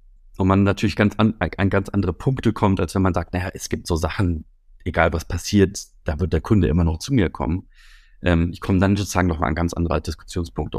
und 0.42 0.48
man 0.48 0.64
natürlich 0.64 0.96
ganz 0.96 1.14
an, 1.18 1.34
an 1.38 1.70
ganz 1.70 1.88
andere 1.88 2.12
Punkte 2.12 2.52
kommt, 2.52 2.80
als 2.80 2.94
wenn 2.94 3.02
man 3.02 3.14
sagt, 3.14 3.32
naja, 3.32 3.50
es 3.54 3.68
gibt 3.68 3.86
so 3.86 3.94
Sachen, 3.94 4.44
egal 4.84 5.12
was 5.12 5.24
passiert, 5.24 5.78
da 6.04 6.18
wird 6.18 6.32
der 6.32 6.40
Kunde 6.40 6.66
immer 6.66 6.82
noch 6.82 6.98
zu 6.98 7.14
mir 7.14 7.30
kommen. 7.30 7.68
Ähm, 8.22 8.50
ich 8.52 8.60
komme 8.60 8.80
dann 8.80 8.96
sozusagen 8.96 9.28
nochmal 9.28 9.48
an 9.48 9.54
ganz 9.54 9.72
andere 9.72 10.00
Diskussionspunkte 10.00 10.78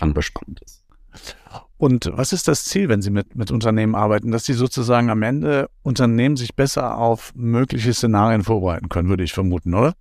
ran 0.00 0.14
spannend 0.22 0.62
ist. 0.62 0.84
Und 1.76 2.10
was 2.14 2.32
ist 2.32 2.48
das 2.48 2.64
Ziel, 2.64 2.88
wenn 2.88 3.02
Sie 3.02 3.10
mit, 3.10 3.36
mit 3.36 3.50
Unternehmen 3.50 3.94
arbeiten, 3.94 4.30
dass 4.32 4.46
Sie 4.46 4.54
sozusagen 4.54 5.10
am 5.10 5.22
Ende 5.22 5.68
Unternehmen 5.82 6.36
sich 6.36 6.56
besser 6.56 6.96
auf 6.96 7.32
mögliche 7.36 7.92
Szenarien 7.92 8.42
vorbereiten 8.42 8.88
können, 8.88 9.10
würde 9.10 9.22
ich 9.22 9.34
vermuten, 9.34 9.74
oder? 9.74 9.94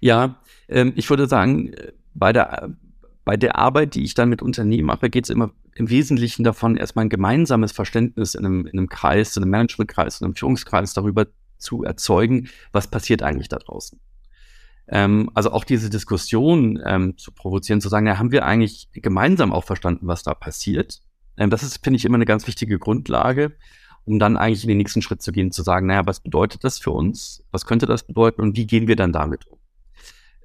Ja, 0.00 0.36
ähm, 0.68 0.92
ich 0.96 1.08
würde 1.08 1.26
sagen, 1.26 1.72
bei 2.14 2.32
der, 2.32 2.74
bei 3.28 3.36
der 3.36 3.56
Arbeit, 3.56 3.94
die 3.94 4.04
ich 4.04 4.14
dann 4.14 4.30
mit 4.30 4.40
Unternehmen 4.40 4.86
mache, 4.86 5.10
geht 5.10 5.24
es 5.24 5.28
immer 5.28 5.50
im 5.74 5.90
Wesentlichen 5.90 6.44
davon, 6.44 6.78
erstmal 6.78 7.04
ein 7.04 7.10
gemeinsames 7.10 7.72
Verständnis 7.72 8.34
in 8.34 8.46
einem, 8.46 8.66
in 8.66 8.78
einem 8.78 8.88
Kreis, 8.88 9.36
in 9.36 9.42
einem 9.42 9.50
Managementkreis, 9.50 10.22
in 10.22 10.24
einem 10.24 10.34
Führungskreis 10.34 10.94
darüber 10.94 11.26
zu 11.58 11.84
erzeugen, 11.84 12.48
was 12.72 12.86
passiert 12.86 13.22
eigentlich 13.22 13.50
da 13.50 13.58
draußen. 13.58 14.00
Ähm, 14.88 15.30
also 15.34 15.52
auch 15.52 15.64
diese 15.64 15.90
Diskussion 15.90 16.80
ähm, 16.86 17.18
zu 17.18 17.30
provozieren, 17.30 17.82
zu 17.82 17.90
sagen, 17.90 18.06
ja, 18.06 18.18
haben 18.18 18.32
wir 18.32 18.46
eigentlich 18.46 18.88
gemeinsam 18.94 19.52
auch 19.52 19.64
verstanden, 19.64 20.06
was 20.06 20.22
da 20.22 20.32
passiert? 20.32 21.02
Ähm, 21.36 21.50
das 21.50 21.62
ist, 21.62 21.84
finde 21.84 21.98
ich, 21.98 22.06
immer 22.06 22.14
eine 22.14 22.24
ganz 22.24 22.46
wichtige 22.46 22.78
Grundlage, 22.78 23.52
um 24.06 24.18
dann 24.18 24.38
eigentlich 24.38 24.64
in 24.64 24.68
den 24.70 24.78
nächsten 24.78 25.02
Schritt 25.02 25.20
zu 25.20 25.32
gehen, 25.32 25.52
zu 25.52 25.62
sagen, 25.62 25.86
naja, 25.86 26.06
was 26.06 26.20
bedeutet 26.20 26.64
das 26.64 26.78
für 26.78 26.92
uns? 26.92 27.44
Was 27.50 27.66
könnte 27.66 27.84
das 27.84 28.06
bedeuten 28.06 28.40
und 28.40 28.56
wie 28.56 28.66
gehen 28.66 28.88
wir 28.88 28.96
dann 28.96 29.12
damit 29.12 29.46
um? 29.48 29.58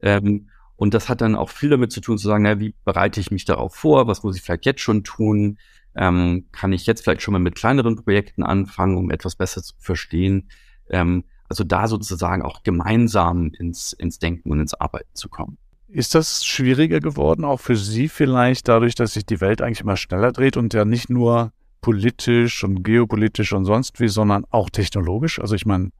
Ähm, 0.02 0.50
und 0.76 0.94
das 0.94 1.10
hat 1.10 1.22
dann 1.22 1.36
auch 1.36 1.50
viel 1.50 1.70
damit 1.70 1.92
zu 1.92 2.02
tun, 2.02 2.18
zu 2.18 2.28
sagen, 2.28 2.44
naja, 2.44 2.60
wie 2.60 2.76
bereite 2.84 3.20
ich 3.20 3.32
mich 3.32 3.46
darauf 3.46 3.76
vor? 3.76 4.08
Was 4.08 4.24
muss 4.24 4.36
ich 4.36 4.42
vielleicht 4.42 4.66
jetzt 4.66 4.82
schon 4.82 5.04
tun? 5.04 5.58
Ähm, 5.96 6.48
kann 6.52 6.74
ich 6.74 6.86
jetzt 6.86 7.04
vielleicht 7.04 7.22
schon 7.22 7.34
mal 7.34 7.40
mit 7.40 7.56
kleineren 7.56 7.96
Projekten 7.96 8.44
anfangen, 8.44 8.98
um 8.98 9.12
etwas 9.12 9.36
besser 9.36 9.62
zu 9.62 9.76
verstehen? 9.78 10.50
Ähm, 10.90 11.24
also 11.48 11.64
da 11.64 11.88
sozusagen 11.88 12.42
auch 12.42 12.64
gemeinsam 12.64 13.52
ins, 13.58 13.94
ins 13.94 14.18
Denken 14.18 14.52
und 14.52 14.60
ins 14.60 14.74
Arbeiten 14.74 15.14
zu 15.14 15.30
kommen. 15.30 15.58
Ist 15.88 16.16
das 16.16 16.44
schwieriger 16.44 17.00
geworden, 17.00 17.46
auch 17.46 17.60
für 17.60 17.76
Sie 17.76 18.08
vielleicht, 18.08 18.68
dadurch, 18.68 18.96
dass 18.96 19.14
sich 19.14 19.28
die 19.28 19.42
Welt 19.42 19.62
eigentlich 19.62 19.82
immer 19.82 19.98
schneller 19.98 20.32
dreht 20.32 20.58
und 20.58 20.74
ja 20.74 20.86
nicht 20.86 21.12
nur 21.12 21.54
politisch 21.82 22.64
und 22.64 22.84
geopolitisch 22.84 23.54
und 23.54 23.66
sonst 23.66 24.00
wie, 24.00 24.08
sondern 24.08 24.46
auch 24.50 24.72
technologisch? 24.72 25.40
Also 25.40 25.54
ich 25.54 25.68
meine, 25.68 25.92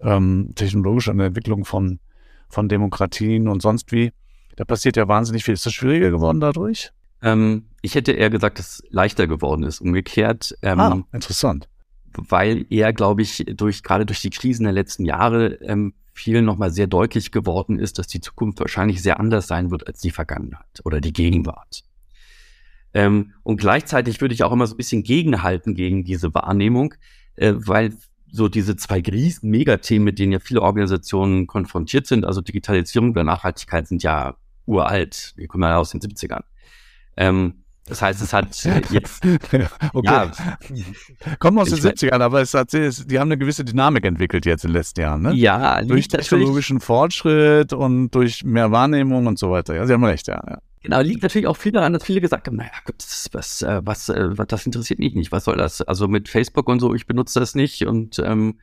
ähm, 0.00 0.52
technologisch 0.54 1.10
an 1.10 1.18
der 1.18 1.26
Entwicklung 1.26 1.66
von, 1.66 1.98
von 2.48 2.68
Demokratien 2.68 3.48
und 3.48 3.62
sonst 3.62 3.92
wie, 3.92 4.12
da 4.56 4.64
passiert 4.64 4.96
ja 4.96 5.08
wahnsinnig 5.08 5.44
viel. 5.44 5.54
Ist 5.54 5.66
das 5.66 5.74
schwieriger 5.74 6.10
geworden 6.10 6.40
dadurch? 6.40 6.92
Ähm, 7.22 7.66
ich 7.82 7.94
hätte 7.94 8.12
eher 8.12 8.30
gesagt, 8.30 8.58
dass 8.58 8.80
es 8.80 8.82
leichter 8.90 9.26
geworden 9.26 9.62
ist. 9.62 9.80
Umgekehrt. 9.80 10.56
Ähm, 10.62 10.80
ah, 10.80 11.02
interessant 11.12 11.68
weil 12.16 12.66
er, 12.70 12.92
glaube 12.92 13.22
ich, 13.22 13.44
durch 13.54 13.82
gerade 13.82 14.06
durch 14.06 14.20
die 14.20 14.30
Krisen 14.30 14.64
der 14.64 14.72
letzten 14.72 15.04
Jahre 15.04 15.54
ähm, 15.62 15.94
vielen 16.12 16.44
nochmal 16.44 16.70
sehr 16.70 16.86
deutlich 16.86 17.32
geworden 17.32 17.78
ist, 17.78 17.98
dass 17.98 18.06
die 18.06 18.20
Zukunft 18.20 18.60
wahrscheinlich 18.60 19.02
sehr 19.02 19.18
anders 19.18 19.46
sein 19.46 19.70
wird 19.70 19.86
als 19.86 20.00
die 20.00 20.10
Vergangenheit 20.10 20.80
oder 20.84 21.00
die 21.00 21.12
Gegenwart. 21.12 21.82
Ähm, 22.92 23.32
und 23.42 23.56
gleichzeitig 23.56 24.20
würde 24.20 24.34
ich 24.34 24.44
auch 24.44 24.52
immer 24.52 24.66
so 24.66 24.74
ein 24.74 24.76
bisschen 24.76 25.02
gegenhalten 25.02 25.74
gegen 25.74 26.04
diese 26.04 26.32
Wahrnehmung, 26.32 26.94
äh, 27.34 27.54
weil 27.56 27.94
so 28.34 28.48
diese 28.48 28.74
zwei 28.74 29.00
riesen 29.00 29.48
Megathemen, 29.50 30.04
mit 30.04 30.18
denen 30.18 30.32
ja 30.32 30.40
viele 30.40 30.60
Organisationen 30.60 31.46
konfrontiert 31.46 32.08
sind, 32.08 32.24
also 32.24 32.40
Digitalisierung 32.40 33.10
oder 33.12 33.22
Nachhaltigkeit, 33.22 33.86
sind 33.86 34.02
ja 34.02 34.34
uralt. 34.66 35.32
Wir 35.36 35.46
kommen 35.46 35.62
ja 35.62 35.76
aus 35.78 35.90
den 35.90 36.00
70ern. 36.00 36.42
Ähm, 37.16 37.62
Das 37.86 38.02
heißt, 38.02 38.20
es 38.22 38.32
hat 38.32 38.48
jetzt. 38.90 39.24
okay. 39.24 39.66
Ja, 40.02 40.32
Kommen 41.38 41.58
aus 41.58 41.70
den 41.70 41.78
70ern, 41.78 42.20
aber 42.20 42.40
es 42.40 42.54
hat, 42.54 42.72
die 42.72 43.18
haben 43.20 43.28
eine 43.28 43.38
gewisse 43.38 43.64
Dynamik 43.64 44.04
entwickelt 44.04 44.46
jetzt 44.46 44.64
in 44.64 44.70
den 44.70 44.78
letzten 44.78 45.00
Jahren, 45.02 45.22
ne? 45.22 45.32
Ja, 45.34 45.80
durch 45.82 46.08
technologischen 46.08 46.80
Fortschritt 46.80 47.72
und 47.72 48.10
durch 48.10 48.42
mehr 48.42 48.72
Wahrnehmung 48.72 49.26
und 49.28 49.38
so 49.38 49.52
weiter. 49.52 49.76
Ja, 49.76 49.86
Sie 49.86 49.92
haben 49.92 50.04
recht, 50.04 50.26
ja. 50.26 50.42
ja. 50.44 50.58
Genau, 50.84 51.00
liegt 51.00 51.22
natürlich 51.22 51.46
auch 51.46 51.56
viel 51.56 51.72
daran, 51.72 51.94
dass 51.94 52.04
viele 52.04 52.20
gesagt 52.20 52.46
haben, 52.46 52.56
naja, 52.56 52.70
was, 52.86 53.30
was, 53.32 53.62
äh, 53.62 53.80
was, 53.84 54.10
äh, 54.10 54.36
was, 54.36 54.46
das 54.48 54.66
interessiert 54.66 55.00
mich 55.00 55.14
nicht, 55.14 55.32
was 55.32 55.44
soll 55.44 55.56
das? 55.56 55.80
Also 55.80 56.08
mit 56.08 56.28
Facebook 56.28 56.68
und 56.68 56.78
so, 56.78 56.94
ich 56.94 57.06
benutze 57.06 57.40
das 57.40 57.54
nicht 57.54 57.86
und 57.86 58.18
ähm, 58.18 58.58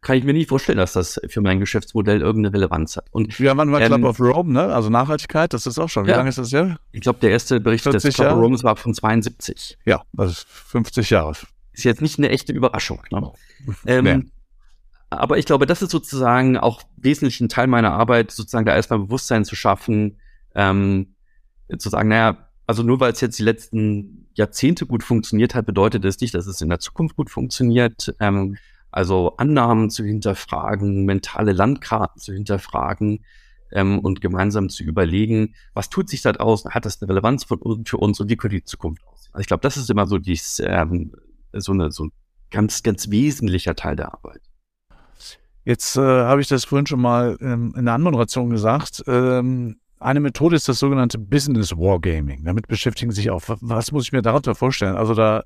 kann 0.00 0.16
ich 0.16 0.24
mir 0.24 0.32
nicht 0.32 0.48
vorstellen, 0.48 0.78
dass 0.78 0.94
das 0.94 1.20
für 1.28 1.40
mein 1.40 1.60
Geschäftsmodell 1.60 2.22
irgendeine 2.22 2.54
Relevanz 2.54 2.96
hat. 2.96 3.06
Und 3.12 3.38
ja, 3.38 3.56
wann 3.56 3.70
war 3.70 3.80
ähm, 3.80 3.86
Club 3.86 4.04
of 4.04 4.20
Rome, 4.20 4.52
ne? 4.52 4.64
Also 4.74 4.90
Nachhaltigkeit, 4.90 5.52
das 5.52 5.64
ist 5.66 5.78
auch 5.78 5.88
schon. 5.88 6.06
Wie 6.06 6.10
ja, 6.10 6.16
lange 6.16 6.28
ist 6.28 6.38
das 6.38 6.52
her? 6.52 6.76
Ich 6.90 7.02
glaube, 7.02 7.20
der 7.20 7.30
erste 7.30 7.60
Bericht 7.60 7.86
des 7.86 8.02
Club 8.02 8.18
Jahre? 8.18 8.34
of 8.34 8.42
Rome 8.42 8.62
war 8.64 8.74
von 8.74 8.92
72. 8.92 9.78
Ja, 9.84 10.02
das 10.12 10.32
ist 10.32 10.48
50 10.48 11.08
Jahre. 11.10 11.34
Ist 11.72 11.84
jetzt 11.84 12.02
nicht 12.02 12.18
eine 12.18 12.30
echte 12.30 12.52
Überraschung. 12.52 13.00
Ne? 13.12 13.32
ähm, 13.86 14.04
nee. 14.04 14.24
Aber 15.08 15.38
ich 15.38 15.46
glaube, 15.46 15.66
das 15.66 15.82
ist 15.82 15.92
sozusagen 15.92 16.56
auch 16.56 16.82
wesentlich 16.96 17.40
ein 17.40 17.48
Teil 17.48 17.68
meiner 17.68 17.92
Arbeit, 17.92 18.32
sozusagen 18.32 18.66
da 18.66 18.74
erstmal 18.74 18.98
Bewusstsein 18.98 19.44
zu 19.44 19.54
schaffen, 19.54 20.18
ähm, 20.56 21.13
zu 21.78 21.88
sagen, 21.88 22.08
naja, 22.08 22.48
also 22.66 22.82
nur 22.82 23.00
weil 23.00 23.12
es 23.12 23.20
jetzt 23.20 23.38
die 23.38 23.42
letzten 23.42 24.28
Jahrzehnte 24.34 24.86
gut 24.86 25.02
funktioniert 25.02 25.54
hat, 25.54 25.66
bedeutet 25.66 26.04
es 26.04 26.20
nicht, 26.20 26.34
dass 26.34 26.46
es 26.46 26.60
in 26.60 26.68
der 26.68 26.80
Zukunft 26.80 27.16
gut 27.16 27.30
funktioniert. 27.30 28.14
Ähm, 28.20 28.56
also 28.90 29.36
Annahmen 29.36 29.90
zu 29.90 30.04
hinterfragen, 30.04 31.04
mentale 31.04 31.52
Landkarten 31.52 32.20
zu 32.20 32.32
hinterfragen 32.32 33.24
ähm, 33.72 33.98
und 33.98 34.20
gemeinsam 34.20 34.68
zu 34.68 34.84
überlegen, 34.84 35.54
was 35.74 35.90
tut 35.90 36.08
sich 36.08 36.22
da 36.22 36.32
draußen, 36.32 36.70
hat 36.70 36.84
das 36.84 37.02
eine 37.02 37.10
Relevanz 37.10 37.44
für 37.44 37.56
uns 37.56 38.20
und 38.20 38.28
wie 38.28 38.36
könnte 38.36 38.56
die 38.56 38.64
Zukunft 38.64 39.04
aussehen. 39.06 39.32
Also 39.32 39.40
ich 39.40 39.48
glaube, 39.48 39.62
das 39.62 39.76
ist 39.76 39.90
immer 39.90 40.06
so, 40.06 40.18
dies, 40.18 40.62
ähm, 40.64 41.12
so, 41.52 41.72
eine, 41.72 41.90
so 41.90 42.04
ein 42.04 42.12
ganz, 42.50 42.82
ganz 42.82 43.10
wesentlicher 43.10 43.74
Teil 43.74 43.96
der 43.96 44.14
Arbeit. 44.14 44.40
Jetzt 45.64 45.96
äh, 45.96 46.00
habe 46.00 46.40
ich 46.40 46.48
das 46.48 46.64
vorhin 46.64 46.86
schon 46.86 47.00
mal 47.00 47.36
ähm, 47.40 47.74
in 47.76 47.86
der 47.86 47.94
Anmoderation 47.94 48.50
gesagt. 48.50 49.02
Ähm, 49.06 49.80
eine 50.04 50.20
Methode 50.20 50.54
ist 50.56 50.68
das 50.68 50.78
sogenannte 50.78 51.18
Business 51.18 51.72
Wargaming. 51.72 52.44
Damit 52.44 52.68
beschäftigen 52.68 53.10
sich 53.10 53.30
auch. 53.30 53.42
Was 53.46 53.90
muss 53.90 54.04
ich 54.04 54.12
mir 54.12 54.20
darunter 54.20 54.54
vorstellen? 54.54 54.96
Also 54.96 55.14
da 55.14 55.40
äh, 55.40 55.44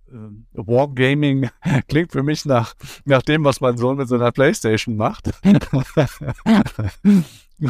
Wargaming 0.53 1.49
klingt 1.89 2.11
für 2.13 2.25
mich 2.25 2.45
nach, 2.45 2.75
nach 3.05 3.23
dem, 3.23 3.45
was 3.45 3.61
mein 3.61 3.79
Sohn 3.79 3.97
mit 3.97 4.09
seiner 4.09 4.33
Playstation 4.33 4.97
macht. 4.97 5.31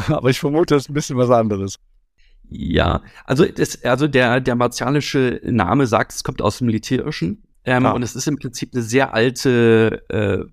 Aber 0.07 0.29
ich 0.29 0.39
vermute, 0.39 0.73
das 0.73 0.83
ist 0.83 0.89
ein 0.89 0.95
bisschen 0.95 1.17
was 1.17 1.29
anderes. 1.29 1.75
Ja, 2.49 3.03
also, 3.25 3.45
das, 3.45 3.83
also 3.83 4.07
der, 4.07 4.41
der 4.41 4.55
martialische 4.55 5.39
Name 5.43 5.85
sagt, 5.85 6.13
es 6.13 6.23
kommt 6.23 6.41
aus 6.41 6.57
dem 6.57 6.67
Militärischen. 6.67 7.43
Ähm, 7.65 7.85
ah. 7.85 7.91
Und 7.91 8.01
es 8.01 8.15
ist 8.15 8.27
im 8.27 8.39
Prinzip 8.39 8.73
eine 8.73 8.81
sehr 8.81 9.13
alte 9.13 10.03
äh, 10.09 10.43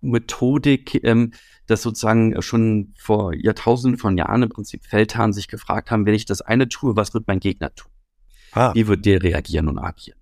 Methodik, 0.00 1.04
ähm, 1.04 1.32
dass 1.70 1.82
sozusagen 1.82 2.40
schon 2.42 2.92
vor 2.96 3.34
Jahrtausenden 3.34 3.98
von 3.98 4.18
Jahren 4.18 4.42
im 4.42 4.48
Prinzip 4.48 4.84
Feldherren 4.84 5.32
sich 5.32 5.48
gefragt 5.48 5.90
haben, 5.90 6.04
wenn 6.06 6.14
ich 6.14 6.24
das 6.24 6.40
eine 6.40 6.68
tue, 6.68 6.96
was 6.96 7.14
wird 7.14 7.28
mein 7.28 7.40
Gegner 7.40 7.74
tun? 7.74 7.92
Ah. 8.52 8.74
Wie 8.74 8.88
wird 8.88 9.06
der 9.06 9.22
reagieren 9.22 9.68
und 9.68 9.78
agieren? 9.78 10.18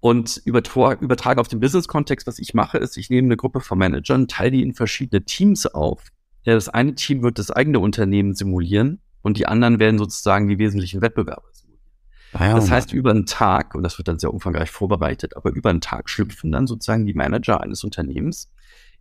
Und 0.00 0.40
übertrage 0.44 1.40
auf 1.40 1.48
den 1.48 1.58
Business-Kontext, 1.58 2.26
was 2.26 2.38
ich 2.38 2.54
mache, 2.54 2.78
ist, 2.78 2.96
ich 2.96 3.10
nehme 3.10 3.26
eine 3.26 3.36
Gruppe 3.36 3.60
von 3.60 3.78
Managern, 3.78 4.28
teile 4.28 4.52
die 4.52 4.62
in 4.62 4.74
verschiedene 4.74 5.24
Teams 5.24 5.66
auf. 5.66 6.04
Ja, 6.44 6.54
das 6.54 6.68
eine 6.68 6.94
Team 6.94 7.22
wird 7.22 7.38
das 7.38 7.50
eigene 7.50 7.80
Unternehmen 7.80 8.34
simulieren 8.34 9.00
und 9.22 9.38
die 9.38 9.46
anderen 9.46 9.80
werden 9.80 9.98
sozusagen 9.98 10.48
die 10.48 10.58
wesentlichen 10.58 11.00
Wettbewerber 11.00 11.48
simulieren. 11.52 11.84
Ah 12.32 12.46
ja, 12.46 12.54
das 12.54 12.70
heißt, 12.70 12.92
über 12.92 13.10
einen 13.10 13.26
Tag, 13.26 13.74
und 13.74 13.82
das 13.82 13.98
wird 13.98 14.06
dann 14.06 14.18
sehr 14.18 14.32
umfangreich 14.32 14.70
vorbereitet, 14.70 15.36
aber 15.36 15.50
über 15.50 15.70
einen 15.70 15.80
Tag 15.80 16.08
schlüpfen 16.08 16.52
dann 16.52 16.66
sozusagen 16.66 17.06
die 17.06 17.14
Manager 17.14 17.60
eines 17.60 17.82
Unternehmens 17.82 18.52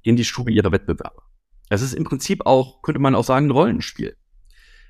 in 0.01 0.15
die 0.15 0.25
Stube 0.25 0.51
ihrer 0.51 0.71
Wettbewerber. 0.71 1.26
Es 1.69 1.81
ist 1.81 1.93
im 1.93 2.03
Prinzip 2.03 2.45
auch, 2.45 2.81
könnte 2.81 3.01
man 3.01 3.15
auch 3.15 3.23
sagen, 3.23 3.47
ein 3.47 3.51
Rollenspiel. 3.51 4.15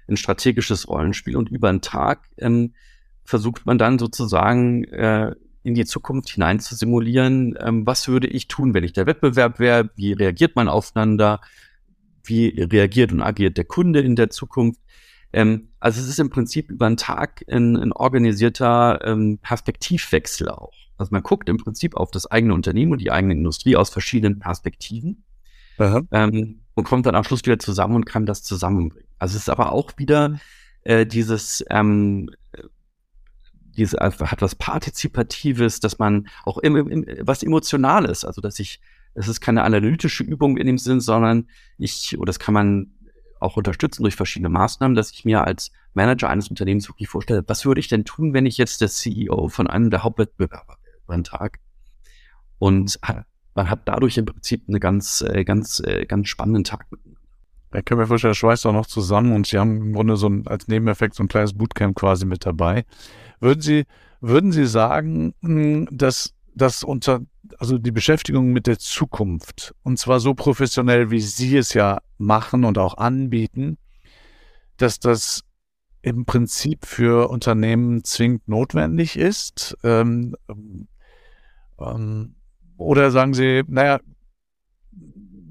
Ein 0.07 0.17
strategisches 0.17 0.87
Rollenspiel. 0.87 1.35
Und 1.35 1.49
über 1.49 1.69
einen 1.69 1.81
Tag 1.81 2.29
ähm, 2.37 2.73
versucht 3.23 3.65
man 3.65 3.77
dann 3.77 3.99
sozusagen 3.99 4.83
äh, 4.85 5.35
in 5.63 5.73
die 5.73 5.85
Zukunft 5.85 6.29
hinein 6.29 6.59
zu 6.59 6.75
simulieren, 6.75 7.57
ähm, 7.59 7.85
was 7.85 8.07
würde 8.07 8.27
ich 8.27 8.47
tun, 8.47 8.73
wenn 8.73 8.85
ich 8.85 8.93
der 8.93 9.05
Wettbewerb 9.05 9.59
wäre, 9.59 9.89
wie 9.95 10.13
reagiert 10.13 10.55
man 10.55 10.69
aufeinander, 10.69 11.41
wie 12.23 12.47
reagiert 12.61 13.11
und 13.11 13.21
agiert 13.21 13.57
der 13.57 13.65
Kunde 13.65 13.99
in 13.99 14.15
der 14.15 14.29
Zukunft. 14.29 14.79
Ähm, 15.33 15.69
also 15.81 15.99
es 15.99 16.07
ist 16.07 16.19
im 16.19 16.29
Prinzip 16.29 16.71
über 16.71 16.85
einen 16.85 16.95
Tag 16.95 17.43
ein, 17.51 17.75
ein 17.75 17.91
organisierter 17.91 19.01
ähm, 19.03 19.39
Perspektivwechsel 19.41 20.47
auch. 20.47 20.71
Also 20.97 21.09
man 21.11 21.21
guckt 21.21 21.49
im 21.49 21.57
Prinzip 21.57 21.97
auf 21.97 22.11
das 22.11 22.27
eigene 22.27 22.53
Unternehmen 22.53 22.93
und 22.93 23.01
die 23.01 23.11
eigene 23.11 23.33
Industrie 23.33 23.75
aus 23.75 23.89
verschiedenen 23.89 24.39
Perspektiven 24.39 25.25
ähm, 26.11 26.61
und 26.77 26.83
kommt 26.83 27.07
dann 27.07 27.15
am 27.15 27.23
Schluss 27.23 27.43
wieder 27.43 27.57
zusammen 27.57 27.95
und 27.95 28.05
kann 28.05 28.27
das 28.27 28.43
zusammenbringen. 28.43 29.07
Also 29.17 29.35
es 29.35 29.41
ist 29.41 29.49
aber 29.49 29.71
auch 29.71 29.93
wieder 29.97 30.39
äh, 30.83 31.07
dieses, 31.07 31.65
ähm, 31.71 32.29
dieses 33.75 33.99
hat 33.99 34.43
was 34.43 34.53
Partizipatives, 34.53 35.79
dass 35.79 35.97
man 35.97 36.27
auch 36.45 36.59
im, 36.59 36.75
im, 36.75 37.05
was 37.21 37.41
Emotionales, 37.41 38.23
also 38.23 38.41
dass 38.41 38.59
ich, 38.59 38.79
es 39.15 39.27
ist 39.27 39.41
keine 39.41 39.63
analytische 39.63 40.23
Übung 40.23 40.57
in 40.57 40.67
dem 40.67 40.77
Sinn, 40.77 40.99
sondern 40.99 41.47
ich, 41.79 42.15
oder 42.15 42.27
das 42.27 42.37
kann 42.37 42.53
man 42.53 42.91
auch 43.39 43.57
unterstützen 43.57 44.03
durch 44.03 44.15
verschiedene 44.15 44.49
Maßnahmen, 44.49 44.93
dass 44.93 45.09
ich 45.09 45.25
mir 45.25 45.43
als 45.45 45.71
Manager 45.95 46.29
eines 46.29 46.47
Unternehmens 46.47 46.87
wirklich 46.87 47.09
vorstelle, 47.09 47.43
was 47.47 47.65
würde 47.65 47.79
ich 47.79 47.87
denn 47.87 48.05
tun, 48.05 48.35
wenn 48.35 48.45
ich 48.45 48.59
jetzt 48.59 48.81
der 48.81 48.89
CEO 48.89 49.47
von 49.47 49.65
einem 49.65 49.89
der 49.89 50.03
Hauptwettbewerber 50.03 50.77
wäre 50.83 50.97
über 51.03 51.13
einen 51.15 51.23
Tag? 51.23 51.57
Und 52.59 52.99
man 53.57 53.71
hat 53.71 53.81
dadurch 53.85 54.17
im 54.19 54.25
Prinzip 54.25 54.63
eine 54.67 54.79
ganz, 54.79 55.21
äh, 55.27 55.43
ganz, 55.43 55.81
äh, 55.83 56.05
ganz 56.05 56.29
spannenden 56.29 56.63
Tag 56.63 56.85
miteinander. 56.91 57.19
Da 57.71 57.81
können 57.81 57.99
wir 57.99 58.07
vorstellen, 58.07 58.35
schweißt 58.35 58.67
auch 58.67 58.71
noch 58.71 58.85
zusammen 58.85 59.33
und 59.33 59.47
Sie 59.47 59.57
haben 59.57 59.81
im 59.81 59.93
Grunde 59.93 60.15
so 60.15 60.29
ein, 60.29 60.47
als 60.47 60.67
Nebeneffekt 60.67 61.15
so 61.15 61.23
ein 61.23 61.27
kleines 61.27 61.53
Bootcamp 61.53 61.95
quasi 61.95 62.25
mit 62.25 62.45
dabei. 62.45 62.85
Würden 63.39 63.61
Sie, 63.61 63.85
würden 64.21 64.51
Sie 64.51 64.67
sagen, 64.67 65.33
hm, 65.41 65.87
dass 65.91 66.35
das 66.53 66.83
unter, 66.83 67.21
also 67.57 67.79
die 67.79 67.91
Beschäftigung 67.91 68.53
mit 68.53 68.67
der 68.67 68.77
Zukunft, 68.77 69.73
und 69.81 69.97
zwar 69.97 70.19
so 70.19 70.35
professionell, 70.35 71.09
wie 71.09 71.19
Sie 71.19 71.57
es 71.57 71.73
ja 71.73 71.99
machen 72.19 72.63
und 72.63 72.77
auch 72.77 72.97
anbieten, 72.97 73.77
dass 74.77 74.99
das 74.99 75.41
im 76.03 76.25
Prinzip 76.25 76.85
für 76.85 77.29
Unternehmen 77.29 78.03
zwingend 78.03 78.47
notwendig 78.47 79.17
ist? 79.17 79.75
Ähm, 79.83 80.35
ähm, 81.79 82.36
oder 82.77 83.11
sagen 83.11 83.33
Sie, 83.33 83.63
naja, 83.67 83.99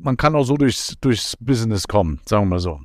man 0.01 0.17
kann 0.17 0.35
auch 0.35 0.45
so 0.45 0.57
durchs, 0.57 0.97
durchs 1.01 1.37
Business 1.39 1.89
kommen, 1.89 2.21
sagen 2.25 2.45
wir 2.45 2.51
mal 2.51 2.59
so. 2.61 2.81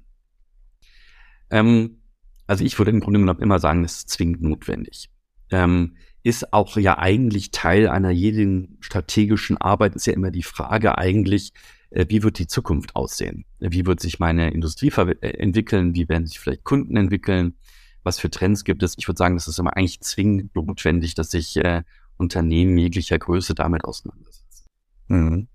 Ähm, 1.49 2.01
also 2.47 2.65
ich 2.65 2.77
würde 2.77 2.91
im 2.91 2.99
Grunde 2.99 3.19
genommen 3.19 3.41
immer 3.41 3.59
sagen, 3.59 3.83
es 3.83 3.97
ist 3.97 4.09
zwingend 4.09 4.41
notwendig. 4.41 5.09
Ähm, 5.51 5.95
ist 6.23 6.53
auch 6.53 6.77
ja 6.77 6.97
eigentlich 6.97 7.51
Teil 7.51 7.87
einer 7.87 8.11
jeden 8.11 8.77
strategischen 8.79 9.57
Arbeit, 9.57 9.95
ist 9.95 10.07
ja 10.07 10.13
immer 10.13 10.31
die 10.31 10.43
Frage 10.43 10.97
eigentlich, 10.97 11.53
äh, 11.91 12.05
wie 12.09 12.23
wird 12.23 12.39
die 12.39 12.47
Zukunft 12.47 12.95
aussehen? 12.95 13.45
Wie 13.59 13.85
wird 13.85 13.99
sich 13.99 14.19
meine 14.19 14.51
Industrie 14.51 14.91
äh, 14.97 15.27
entwickeln? 15.37 15.93
Wie 15.95 16.09
werden 16.09 16.25
sich 16.25 16.39
vielleicht 16.39 16.63
Kunden 16.63 16.97
entwickeln? 16.97 17.55
Was 18.03 18.19
für 18.19 18.31
Trends 18.31 18.63
gibt 18.63 18.81
es? 18.81 18.95
Ich 18.97 19.07
würde 19.07 19.17
sagen, 19.17 19.35
das 19.35 19.47
ist 19.47 19.59
immer 19.59 19.75
eigentlich 19.77 20.01
zwingend 20.01 20.55
notwendig, 20.55 21.13
dass 21.15 21.31
sich 21.31 21.57
äh, 21.57 21.83
Unternehmen 22.21 22.77
jeglicher 22.77 23.19
Größe 23.19 23.55
damit 23.55 23.83
auseinandersetzen. 23.83 24.65
Mhm. 25.07 25.47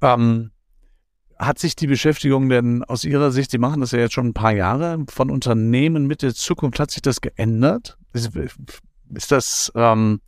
Ähm, 0.00 0.50
hat 1.38 1.58
sich 1.58 1.76
die 1.76 1.86
Beschäftigung 1.86 2.48
denn 2.48 2.82
aus 2.82 3.04
Ihrer 3.04 3.30
Sicht, 3.30 3.50
Sie 3.52 3.58
machen 3.58 3.80
das 3.80 3.92
ja 3.92 4.00
jetzt 4.00 4.14
schon 4.14 4.28
ein 4.28 4.34
paar 4.34 4.52
Jahre, 4.52 5.04
von 5.08 5.30
Unternehmen 5.30 6.06
mit 6.06 6.22
der 6.22 6.34
Zukunft, 6.34 6.80
hat 6.80 6.90
sich 6.90 7.02
das 7.02 7.20
geändert? 7.20 7.96
Ist, 8.12 8.34
ist 9.14 9.30
das, 9.30 9.70
ähm, 9.76 10.20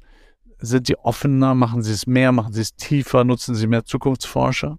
sind 0.61 0.89
die 0.89 0.99
offener, 0.99 1.55
machen 1.55 1.83
sie 1.83 1.93
es 1.93 2.07
mehr, 2.07 2.33
machen 2.33 2.53
sie 2.53 2.61
es 2.61 2.77
tiefer, 2.77 3.25
nutzen 3.25 3.55
sie 3.55 3.67
mehr 3.67 3.85
Zukunftsforscher? 3.85 4.79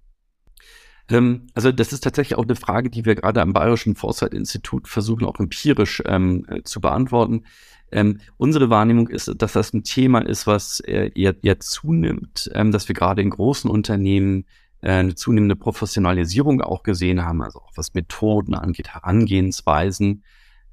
Ähm, 1.10 1.48
also 1.54 1.72
das 1.72 1.92
ist 1.92 2.04
tatsächlich 2.04 2.38
auch 2.38 2.44
eine 2.44 2.56
Frage, 2.56 2.88
die 2.88 3.04
wir 3.04 3.14
gerade 3.14 3.42
am 3.42 3.52
Bayerischen 3.52 3.96
Foresight-Institut 3.96 4.88
versuchen 4.88 5.26
auch 5.26 5.38
empirisch 5.38 6.02
ähm, 6.06 6.46
äh, 6.48 6.62
zu 6.62 6.80
beantworten. 6.80 7.44
Ähm, 7.92 8.20
unsere 8.38 8.70
Wahrnehmung 8.70 9.08
ist, 9.08 9.30
dass 9.36 9.52
das 9.52 9.72
ein 9.72 9.84
Thema 9.84 10.20
ist, 10.20 10.46
was 10.46 10.80
äh, 10.80 11.10
eher, 11.14 11.36
eher 11.42 11.60
zunimmt, 11.60 12.50
ähm, 12.54 12.72
dass 12.72 12.88
wir 12.88 12.94
gerade 12.94 13.22
in 13.22 13.30
großen 13.30 13.70
Unternehmen 13.70 14.46
äh, 14.80 14.92
eine 14.92 15.14
zunehmende 15.14 15.56
Professionalisierung 15.56 16.62
auch 16.62 16.82
gesehen 16.82 17.24
haben, 17.24 17.42
also 17.42 17.60
auch 17.60 17.72
was 17.76 17.94
Methoden 17.94 18.54
angeht, 18.54 18.88
Herangehensweisen. 18.88 20.24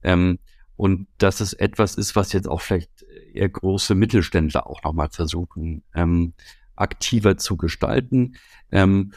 Ähm, 0.02 0.40
und 0.78 1.08
dass 1.18 1.42
es 1.42 1.52
etwas 1.52 1.96
ist, 1.96 2.16
was 2.16 2.32
jetzt 2.32 2.48
auch 2.48 2.62
vielleicht 2.62 3.06
eher 3.34 3.50
große 3.50 3.96
Mittelständler 3.96 4.66
auch 4.66 4.82
nochmal 4.84 5.10
versuchen, 5.12 5.84
ähm, 5.94 6.34
aktiver 6.78 7.36
zu 7.36 7.58
gestalten. 7.58 8.36
Ähm, 8.72 9.12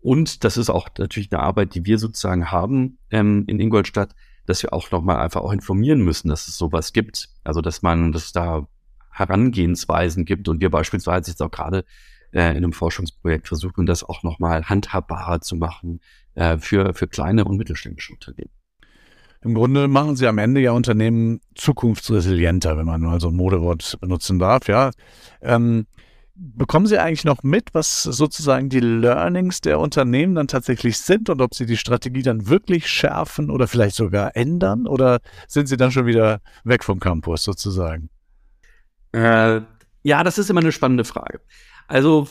und 0.00 0.44
das 0.44 0.56
ist 0.56 0.70
auch 0.70 0.88
natürlich 0.98 1.32
eine 1.32 1.42
Arbeit, 1.42 1.74
die 1.74 1.84
wir 1.84 1.98
sozusagen 1.98 2.50
haben 2.50 2.98
ähm, 3.10 3.44
in 3.48 3.60
Ingolstadt, 3.60 4.14
dass 4.46 4.62
wir 4.62 4.72
auch 4.72 4.90
nochmal 4.90 5.18
einfach 5.18 5.40
auch 5.40 5.52
informieren 5.52 6.00
müssen, 6.00 6.28
dass 6.28 6.48
es 6.48 6.56
sowas 6.56 6.92
gibt. 6.92 7.28
Also 7.44 7.60
dass 7.60 7.82
man, 7.82 8.12
dass 8.12 8.26
es 8.26 8.32
da 8.32 8.66
Herangehensweisen 9.10 10.24
gibt 10.24 10.48
und 10.48 10.60
wir 10.60 10.70
beispielsweise 10.70 11.30
jetzt 11.30 11.42
auch 11.42 11.50
gerade 11.50 11.84
äh, 12.32 12.50
in 12.50 12.58
einem 12.58 12.72
Forschungsprojekt 12.72 13.48
versuchen, 13.48 13.86
das 13.86 14.02
auch 14.02 14.22
nochmal 14.22 14.64
handhabbarer 14.64 15.40
zu 15.40 15.56
machen 15.56 16.00
äh, 16.34 16.58
für, 16.58 16.94
für 16.94 17.06
kleine 17.06 17.44
und 17.44 17.56
mittelständische 17.56 18.12
Unternehmen. 18.14 18.50
Im 19.44 19.54
Grunde 19.54 19.88
machen 19.88 20.16
Sie 20.16 20.26
am 20.26 20.38
Ende 20.38 20.60
ja 20.60 20.70
Unternehmen 20.72 21.40
zukunftsresilienter, 21.56 22.76
wenn 22.76 22.86
man 22.86 23.00
mal 23.00 23.20
so 23.20 23.28
ein 23.28 23.36
Modewort 23.36 23.98
benutzen 24.00 24.38
darf, 24.38 24.68
ja. 24.68 24.92
Ähm, 25.40 25.86
bekommen 26.34 26.86
Sie 26.86 26.98
eigentlich 26.98 27.24
noch 27.24 27.42
mit, 27.42 27.74
was 27.74 28.02
sozusagen 28.02 28.68
die 28.68 28.80
Learnings 28.80 29.60
der 29.60 29.78
Unternehmen 29.78 30.34
dann 30.34 30.48
tatsächlich 30.48 30.98
sind 30.98 31.28
und 31.28 31.40
ob 31.42 31.54
Sie 31.54 31.66
die 31.66 31.76
Strategie 31.76 32.22
dann 32.22 32.48
wirklich 32.48 32.88
schärfen 32.88 33.50
oder 33.50 33.68
vielleicht 33.68 33.96
sogar 33.96 34.36
ändern? 34.36 34.86
Oder 34.86 35.20
sind 35.46 35.68
Sie 35.68 35.76
dann 35.76 35.92
schon 35.92 36.06
wieder 36.06 36.40
weg 36.64 36.84
vom 36.84 37.00
Campus 37.00 37.44
sozusagen? 37.44 38.08
Äh, 39.12 39.60
ja, 40.02 40.24
das 40.24 40.38
ist 40.38 40.50
immer 40.50 40.60
eine 40.60 40.72
spannende 40.72 41.04
Frage. 41.04 41.40
Also 41.86 42.28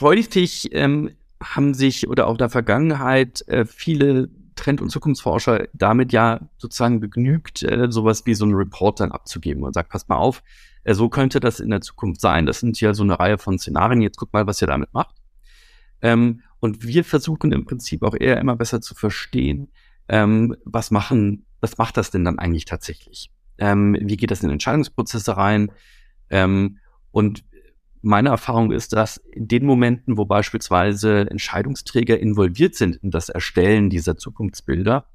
häufig 0.00 0.70
ähm, 0.72 1.10
haben 1.42 1.74
sich 1.74 2.08
oder 2.08 2.26
auch 2.26 2.32
in 2.32 2.38
der 2.38 2.50
Vergangenheit 2.50 3.46
äh, 3.48 3.64
viele 3.64 4.28
Trend- 4.54 4.82
und 4.82 4.90
Zukunftsforscher 4.90 5.68
damit 5.72 6.12
ja 6.12 6.40
sozusagen 6.58 7.00
begnügt, 7.00 7.62
äh, 7.62 7.86
sowas 7.90 8.26
wie 8.26 8.34
so 8.34 8.44
einen 8.44 8.54
Report 8.54 9.00
dann 9.00 9.10
abzugeben 9.10 9.64
und 9.64 9.72
sagt, 9.72 9.90
passt 9.90 10.08
mal 10.08 10.16
auf, 10.16 10.42
so 10.86 11.08
könnte 11.08 11.40
das 11.40 11.60
in 11.60 11.70
der 11.70 11.80
Zukunft 11.80 12.20
sein. 12.20 12.46
Das 12.46 12.60
sind 12.60 12.80
ja 12.80 12.94
so 12.94 13.02
eine 13.02 13.18
Reihe 13.18 13.38
von 13.38 13.58
Szenarien. 13.58 14.02
Jetzt 14.02 14.16
guckt 14.16 14.32
mal, 14.32 14.46
was 14.46 14.62
ihr 14.62 14.68
damit 14.68 14.92
macht. 14.92 15.16
Ähm, 16.02 16.42
und 16.60 16.84
wir 16.84 17.04
versuchen 17.04 17.52
im 17.52 17.64
Prinzip 17.64 18.02
auch 18.02 18.14
eher 18.18 18.38
immer 18.38 18.56
besser 18.56 18.80
zu 18.80 18.94
verstehen, 18.94 19.70
ähm, 20.08 20.56
was 20.64 20.90
machen, 20.90 21.46
was 21.60 21.78
macht 21.78 21.96
das 21.96 22.10
denn 22.10 22.24
dann 22.24 22.38
eigentlich 22.38 22.64
tatsächlich? 22.64 23.30
Ähm, 23.58 23.96
wie 24.00 24.16
geht 24.16 24.30
das 24.30 24.42
in 24.42 24.50
Entscheidungsprozesse 24.50 25.36
rein? 25.36 25.72
Ähm, 26.30 26.78
und 27.10 27.44
meine 28.02 28.30
Erfahrung 28.30 28.72
ist, 28.72 28.94
dass 28.94 29.18
in 29.18 29.46
den 29.46 29.66
Momenten, 29.66 30.16
wo 30.16 30.24
beispielsweise 30.24 31.30
Entscheidungsträger 31.30 32.18
involviert 32.18 32.74
sind 32.74 32.96
in 32.96 33.10
das 33.10 33.28
Erstellen 33.28 33.90
dieser 33.90 34.16
Zukunftsbilder, 34.16 35.06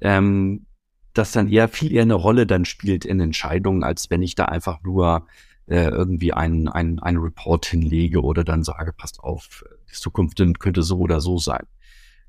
ähm, 0.00 0.66
das 1.18 1.32
dann 1.32 1.48
eher 1.48 1.68
viel 1.68 1.92
eher 1.92 2.02
eine 2.02 2.14
Rolle 2.14 2.46
dann 2.46 2.64
spielt 2.64 3.04
in 3.04 3.20
Entscheidungen, 3.20 3.82
als 3.82 4.10
wenn 4.10 4.22
ich 4.22 4.34
da 4.34 4.46
einfach 4.46 4.82
nur 4.82 5.26
äh, 5.66 5.88
irgendwie 5.88 6.32
einen, 6.32 6.68
einen, 6.68 7.18
Report 7.18 7.66
hinlege 7.66 8.22
oder 8.22 8.44
dann 8.44 8.62
sage, 8.62 8.92
passt 8.92 9.20
auf, 9.20 9.64
die 9.90 9.94
Zukunft 9.94 10.40
könnte 10.58 10.82
so 10.82 10.98
oder 10.98 11.20
so 11.20 11.38
sein. 11.38 11.66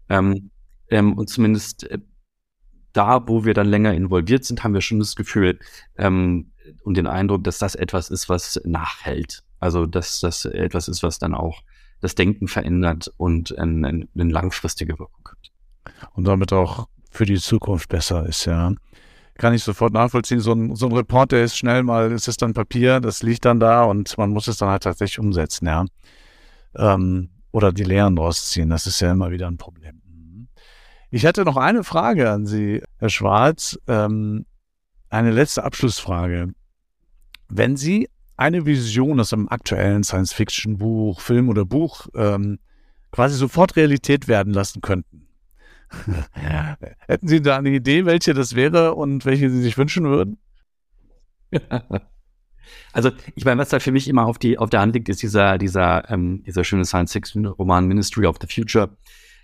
Ähm, 0.10 0.50
ähm, 0.89 1.13
und 1.13 1.30
zumindest 1.30 1.84
äh, 1.89 2.00
da, 2.93 3.28
wo 3.28 3.45
wir 3.45 3.54
dann 3.54 3.67
länger 3.67 3.93
involviert 3.93 4.43
sind, 4.43 4.63
haben 4.63 4.73
wir 4.73 4.82
schon 4.82 5.00
das 5.00 5.15
Gefühl 5.15 5.60
ähm, 5.97 6.52
und 6.84 6.97
den 6.97 7.08
Eindruck, 7.08 7.43
dass 7.43 7.60
das 7.60 7.76
etwas 7.76 8.10
ist, 8.10 8.30
was 8.30 8.60
nachhält. 8.65 9.43
Also 9.60 9.86
dass 9.86 10.19
das 10.19 10.45
etwas 10.45 10.88
ist, 10.88 11.04
was 11.04 11.19
dann 11.19 11.36
auch 11.36 11.62
das 12.00 12.15
Denken 12.15 12.47
verändert 12.47 13.12
und 13.17 13.58
eine, 13.58 13.88
eine 13.88 14.08
langfristige 14.15 14.97
Wirkung 15.00 15.30
hat. 15.30 15.52
Und 16.13 16.26
damit 16.26 16.54
auch 16.54 16.88
für 17.17 17.25
die 17.25 17.39
Zukunft 17.39 17.89
besser 17.89 18.25
ist, 18.25 18.45
ja. 18.45 18.73
Kann 19.38 19.53
ich 19.53 19.63
sofort 19.63 19.93
nachvollziehen. 19.93 20.39
So 20.39 20.53
ein, 20.53 20.75
so 20.75 20.88
ein 20.88 20.93
Report, 20.93 21.32
der 21.32 21.43
ist 21.43 21.58
schnell 21.58 21.84
mal, 21.84 22.12
es 22.12 22.27
ist 22.27 22.41
dann 22.41 22.53
Papier, 22.53 22.99
das 22.99 23.23
liegt 23.23 23.45
dann 23.45 23.60
da 23.60 23.84
und 23.84 24.17
man 24.17 24.30
muss 24.30 24.47
es 24.47 24.58
dann 24.58 24.69
halt 24.69 24.84
tatsächlich 24.84 25.19
umsetzen, 25.19 25.67
ja. 25.67 25.86
Ähm, 26.75 27.30
oder 27.51 27.71
die 27.71 27.84
Lehren 27.84 28.15
draus 28.15 28.49
ziehen. 28.49 28.69
Das 28.69 28.88
ist 28.88 28.99
ja 28.99 29.12
immer 29.12 29.32
wieder 29.32 29.47
ein 29.47 29.58
Problem. 29.58 30.01
Mhm. 30.06 30.47
Ich 31.10 31.23
hätte 31.23 31.43
noch 31.43 31.58
eine 31.58 31.84
Frage 31.84 32.30
an 32.30 32.45
Sie, 32.45 32.82
Herr 32.97 33.10
Schwarz. 33.10 33.77
Ähm, 33.88 34.45
eine 35.10 35.32
letzte 35.32 35.63
Abschlussfrage. 35.63 36.53
Wenn 37.49 37.77
Sie 37.77 38.10
eine 38.36 38.65
Vision 38.65 39.19
aus 39.19 39.34
einem 39.34 39.47
aktuellen 39.47 40.03
Science-Fiction-Buch, 40.03 41.21
Film 41.21 41.49
oder 41.49 41.65
Buch 41.65 42.08
ähm, 42.13 42.60
quasi 43.12 43.36
sofort 43.36 43.75
Realität 43.75 44.27
werden 44.27 44.53
lassen 44.53 44.82
könnten. 44.82 45.27
Hätten 47.08 47.28
Sie 47.28 47.41
da 47.41 47.58
eine 47.58 47.69
Idee, 47.69 48.06
welche 48.06 48.34
das 48.34 48.56
wäre 48.56 48.95
und 48.95 49.26
welche 49.26 49.50
Sie 49.50 49.62
sich 49.62 49.78
wünschen 49.78 50.06
würden? 50.06 50.38
Also, 52.93 53.12
ich 53.36 53.45
meine, 53.45 53.62
was 53.62 53.69
da 53.69 53.80
für 53.80 53.91
mich 53.91 54.08
immer 54.08 54.26
auf, 54.26 54.39
die, 54.39 54.58
auf 54.58 54.69
der 54.69 54.82
Hand 54.82 54.95
liegt, 54.95 55.08
ist 55.08 55.21
dieser, 55.21 55.58
dieser, 55.58 56.10
ähm, 56.10 56.43
dieser 56.43 56.63
schöne 56.63 56.84
Science-Fiction-Roman 56.84 57.86
Ministry 57.86 58.26
of 58.26 58.38
the 58.41 58.47
Future, 58.47 58.97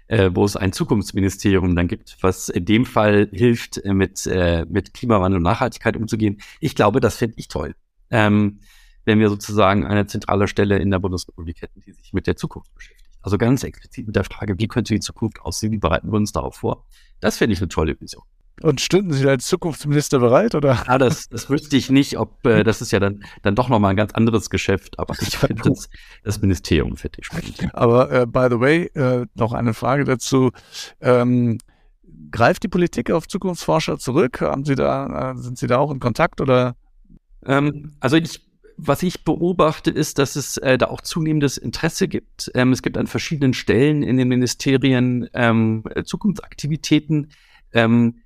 äh, 0.08 0.32
wo 0.34 0.44
es 0.44 0.56
ein 0.56 0.74
Zukunftsministerium 0.74 1.76
dann 1.76 1.88
gibt, 1.88 2.18
was 2.22 2.50
in 2.50 2.66
dem 2.66 2.86
Fall 2.86 3.30
hilft, 3.32 3.78
äh, 3.78 3.94
mit, 3.94 4.26
äh, 4.26 4.66
mit 4.68 4.94
Klimawandel 4.94 5.38
und 5.38 5.44
Nachhaltigkeit 5.44 5.96
umzugehen. 5.96 6.42
Ich 6.60 6.76
glaube, 6.76 7.00
das 7.00 7.18
finde 7.18 7.36
ich 7.38 7.48
toll. 7.48 7.76
Ähm, 8.10 8.60
wenn 9.06 9.20
wir 9.20 9.30
sozusagen 9.30 9.86
eine 9.86 10.08
zentrale 10.08 10.48
Stelle 10.48 10.80
in 10.80 10.90
der 10.90 11.00
Bundesrepublik 11.00 11.62
hätten, 11.62 11.82
die 11.82 11.92
sich 11.92 12.14
mit 12.14 12.28
der 12.28 12.36
Zukunft 12.36 12.74
beschäftigt. 12.74 13.03
Also 13.24 13.38
ganz 13.38 13.64
explizit 13.64 14.06
mit 14.06 14.16
der 14.16 14.26
Frage, 14.26 14.60
wie 14.60 14.68
könnte 14.68 14.94
die 14.94 15.00
Zukunft 15.00 15.42
aussehen, 15.42 15.72
wie 15.72 15.78
bereiten 15.78 16.12
wir 16.12 16.18
uns 16.18 16.34
darauf 16.34 16.58
vor? 16.58 16.86
Das 17.22 17.38
finde 17.38 17.54
ich 17.54 17.60
eine 17.60 17.70
tolle 17.70 18.00
Vision. 18.00 18.24
Und 18.62 18.82
stünden 18.82 19.14
Sie 19.14 19.28
als 19.28 19.48
Zukunftsminister 19.48 20.20
bereit, 20.20 20.54
oder? 20.54 20.84
Ja, 20.88 20.98
das, 21.00 21.28
das 21.28 21.50
wüsste 21.50 21.76
ich 21.76 21.90
nicht, 21.90 22.20
ob 22.20 22.46
äh, 22.46 22.64
das 22.64 22.82
ist 22.82 22.92
ja 22.92 23.00
dann, 23.00 23.24
dann 23.42 23.56
doch 23.56 23.68
nochmal 23.68 23.92
ein 23.92 23.96
ganz 23.98 24.14
anderes 24.14 24.50
Geschäft, 24.50 25.00
aber 25.00 25.16
ich 25.20 25.38
finde 25.38 25.64
das, 25.64 25.90
das 26.24 26.40
Ministerium 26.42 26.96
finde 26.96 27.20
ich 27.22 27.26
spannend. 27.26 27.74
Aber 27.74 28.12
äh, 28.12 28.28
by 28.28 28.48
the 28.52 28.60
way, 28.60 28.86
äh, 28.94 29.26
noch 29.34 29.54
eine 29.54 29.74
Frage 29.74 30.04
dazu. 30.04 30.52
Ähm, 31.02 31.58
greift 32.30 32.64
die 32.64 32.68
Politik 32.68 33.10
auf 33.10 33.28
Zukunftsforscher 33.28 33.98
zurück? 33.98 34.42
Haben 34.42 34.66
Sie 34.66 34.76
da, 34.76 35.32
äh, 35.32 35.38
sind 35.38 35.58
Sie 35.58 35.68
da 35.68 35.80
auch 35.80 35.92
in 35.92 36.00
Kontakt 36.00 36.40
oder? 36.40 36.76
Ähm, 37.46 37.94
also 38.02 38.18
ich 38.18 38.42
was 38.78 39.04
ich 39.04 39.24
beobachte, 39.24 39.92
ist, 39.92 40.20
dass 40.20 40.36
es 40.36 40.58
äh, 40.58 40.78
da 40.78 40.88
auch 40.88 41.02
zunehmendes 41.02 41.58
Interesse 41.58 42.08
gibt. 42.08 42.52
Ähm, 42.56 42.72
es 42.72 42.82
gibt 42.82 42.98
an 42.98 43.08
verschiedenen 43.08 43.54
Stellen 43.54 44.04
in 44.04 44.18
den 44.18 44.28
Ministerien 44.28 45.30
ähm, 45.34 45.84
Zukunftsaktivitäten. 46.06 47.32
Ähm, 47.74 48.22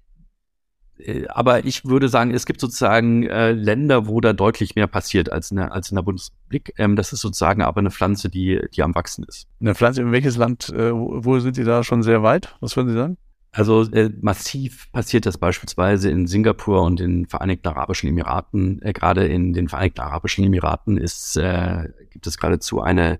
äh, 0.99 1.27
aber 1.27 1.65
ich 1.65 1.85
würde 1.85 2.09
sagen, 2.09 2.33
es 2.33 2.45
gibt 2.45 2.61
sozusagen 2.61 3.23
äh, 3.23 3.51
Länder, 3.51 4.07
wo 4.07 4.21
da 4.21 4.33
deutlich 4.33 4.75
mehr 4.75 4.87
passiert 4.87 5.31
als 5.31 5.51
in 5.51 5.57
der, 5.57 5.71
als 5.71 5.91
in 5.91 5.95
der 5.95 6.03
Bundesrepublik. 6.03 6.73
Ähm, 6.77 6.95
das 6.95 7.13
ist 7.13 7.21
sozusagen 7.21 7.61
aber 7.61 7.79
eine 7.79 7.91
Pflanze, 7.91 8.29
die, 8.29 8.61
die 8.73 8.83
am 8.83 8.95
wachsen 8.95 9.25
ist. 9.27 9.47
Eine 9.59 9.75
Pflanze, 9.75 10.01
in 10.01 10.11
welches 10.11 10.37
Land, 10.37 10.69
äh, 10.69 10.91
wo 10.93 11.39
sind 11.39 11.55
Sie 11.55 11.63
da 11.63 11.83
schon 11.83 12.03
sehr 12.03 12.23
weit? 12.23 12.55
Was 12.59 12.75
würden 12.75 12.89
Sie 12.89 12.95
sagen? 12.95 13.17
Also 13.57 13.81
äh, 13.91 14.11
massiv 14.21 14.91
passiert 14.91 15.25
das 15.25 15.39
beispielsweise 15.39 16.11
in 16.11 16.27
Singapur 16.27 16.83
und 16.83 16.99
den 16.99 17.25
Vereinigten 17.25 17.67
Arabischen 17.67 18.07
Emiraten. 18.07 18.79
Äh, 18.83 18.93
gerade 18.93 19.25
in 19.25 19.51
den 19.53 19.67
Vereinigten 19.67 20.01
Arabischen 20.01 20.45
Emiraten 20.45 20.95
ist, 20.95 21.37
äh, 21.37 21.89
gibt 22.11 22.27
es 22.27 22.37
geradezu 22.37 22.81
eine 22.81 23.19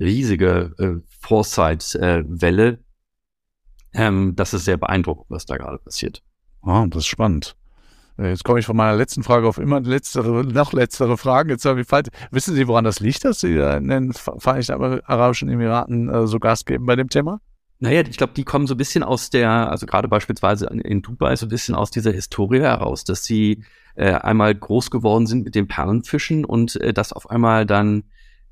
riesige 0.00 0.74
äh, 0.80 1.08
Foresight-Welle. 1.20 2.80
Ähm, 3.94 4.32
das 4.34 4.52
ist 4.52 4.64
sehr 4.64 4.78
beeindruckend, 4.78 5.26
was 5.28 5.46
da 5.46 5.56
gerade 5.58 5.78
passiert. 5.78 6.24
Oh, 6.62 6.84
das 6.88 7.02
ist 7.02 7.06
spannend. 7.06 7.54
Äh, 8.18 8.30
jetzt 8.30 8.42
komme 8.42 8.58
ich 8.58 8.66
von 8.66 8.76
meiner 8.76 8.96
letzten 8.96 9.22
Frage 9.22 9.46
auf 9.46 9.58
immer 9.58 9.78
letztere, 9.78 10.42
noch 10.42 10.72
letztere 10.72 11.16
Fragen. 11.16 11.50
Jetzt 11.50 11.66
habe 11.66 11.82
ich 11.82 11.86
falsch. 11.86 12.08
Wissen 12.32 12.56
Sie, 12.56 12.66
woran 12.66 12.82
das 12.82 12.98
liegt, 12.98 13.24
dass 13.24 13.38
Sie 13.38 13.58
in 13.58 13.86
den 13.86 14.12
Vereinigten 14.12 15.02
Arabischen 15.04 15.48
Emiraten 15.48 16.08
äh, 16.08 16.26
so 16.26 16.40
Gas 16.40 16.64
geben 16.64 16.84
bei 16.84 16.96
dem 16.96 17.08
Thema? 17.08 17.40
Naja, 17.82 18.02
ich 18.08 18.16
glaube, 18.16 18.32
die 18.34 18.44
kommen 18.44 18.68
so 18.68 18.74
ein 18.74 18.76
bisschen 18.76 19.02
aus 19.02 19.28
der, 19.28 19.50
also 19.50 19.86
gerade 19.86 20.06
beispielsweise 20.06 20.66
in 20.66 21.02
Dubai, 21.02 21.34
so 21.34 21.46
ein 21.46 21.48
bisschen 21.48 21.74
aus 21.74 21.90
dieser 21.90 22.12
Historie 22.12 22.60
heraus, 22.60 23.02
dass 23.02 23.24
sie 23.24 23.64
äh, 23.96 24.12
einmal 24.12 24.54
groß 24.54 24.92
geworden 24.92 25.26
sind 25.26 25.42
mit 25.42 25.56
den 25.56 25.66
Perlenfischen 25.66 26.44
und 26.44 26.80
äh, 26.80 26.92
das 26.92 27.12
auf 27.12 27.28
einmal 27.28 27.66
dann 27.66 28.04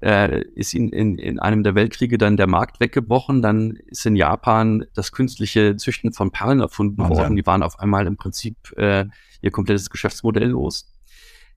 äh, 0.02 0.42
ist 0.56 0.74
in, 0.74 0.88
in, 0.88 1.16
in 1.16 1.38
einem 1.38 1.62
der 1.62 1.76
Weltkriege 1.76 2.18
dann 2.18 2.36
der 2.36 2.48
Markt 2.48 2.80
weggebrochen. 2.80 3.40
Dann 3.40 3.78
ist 3.86 4.04
in 4.04 4.16
Japan 4.16 4.84
das 4.94 5.12
künstliche 5.12 5.76
Züchten 5.76 6.12
von 6.12 6.32
Perlen 6.32 6.58
erfunden 6.58 6.98
Wahnsinn. 6.98 7.16
worden. 7.16 7.36
Die 7.36 7.46
waren 7.46 7.62
auf 7.62 7.78
einmal 7.78 8.08
im 8.08 8.16
Prinzip 8.16 8.56
äh, 8.78 9.04
ihr 9.42 9.52
komplettes 9.52 9.90
Geschäftsmodell 9.90 10.48
los. 10.48 10.92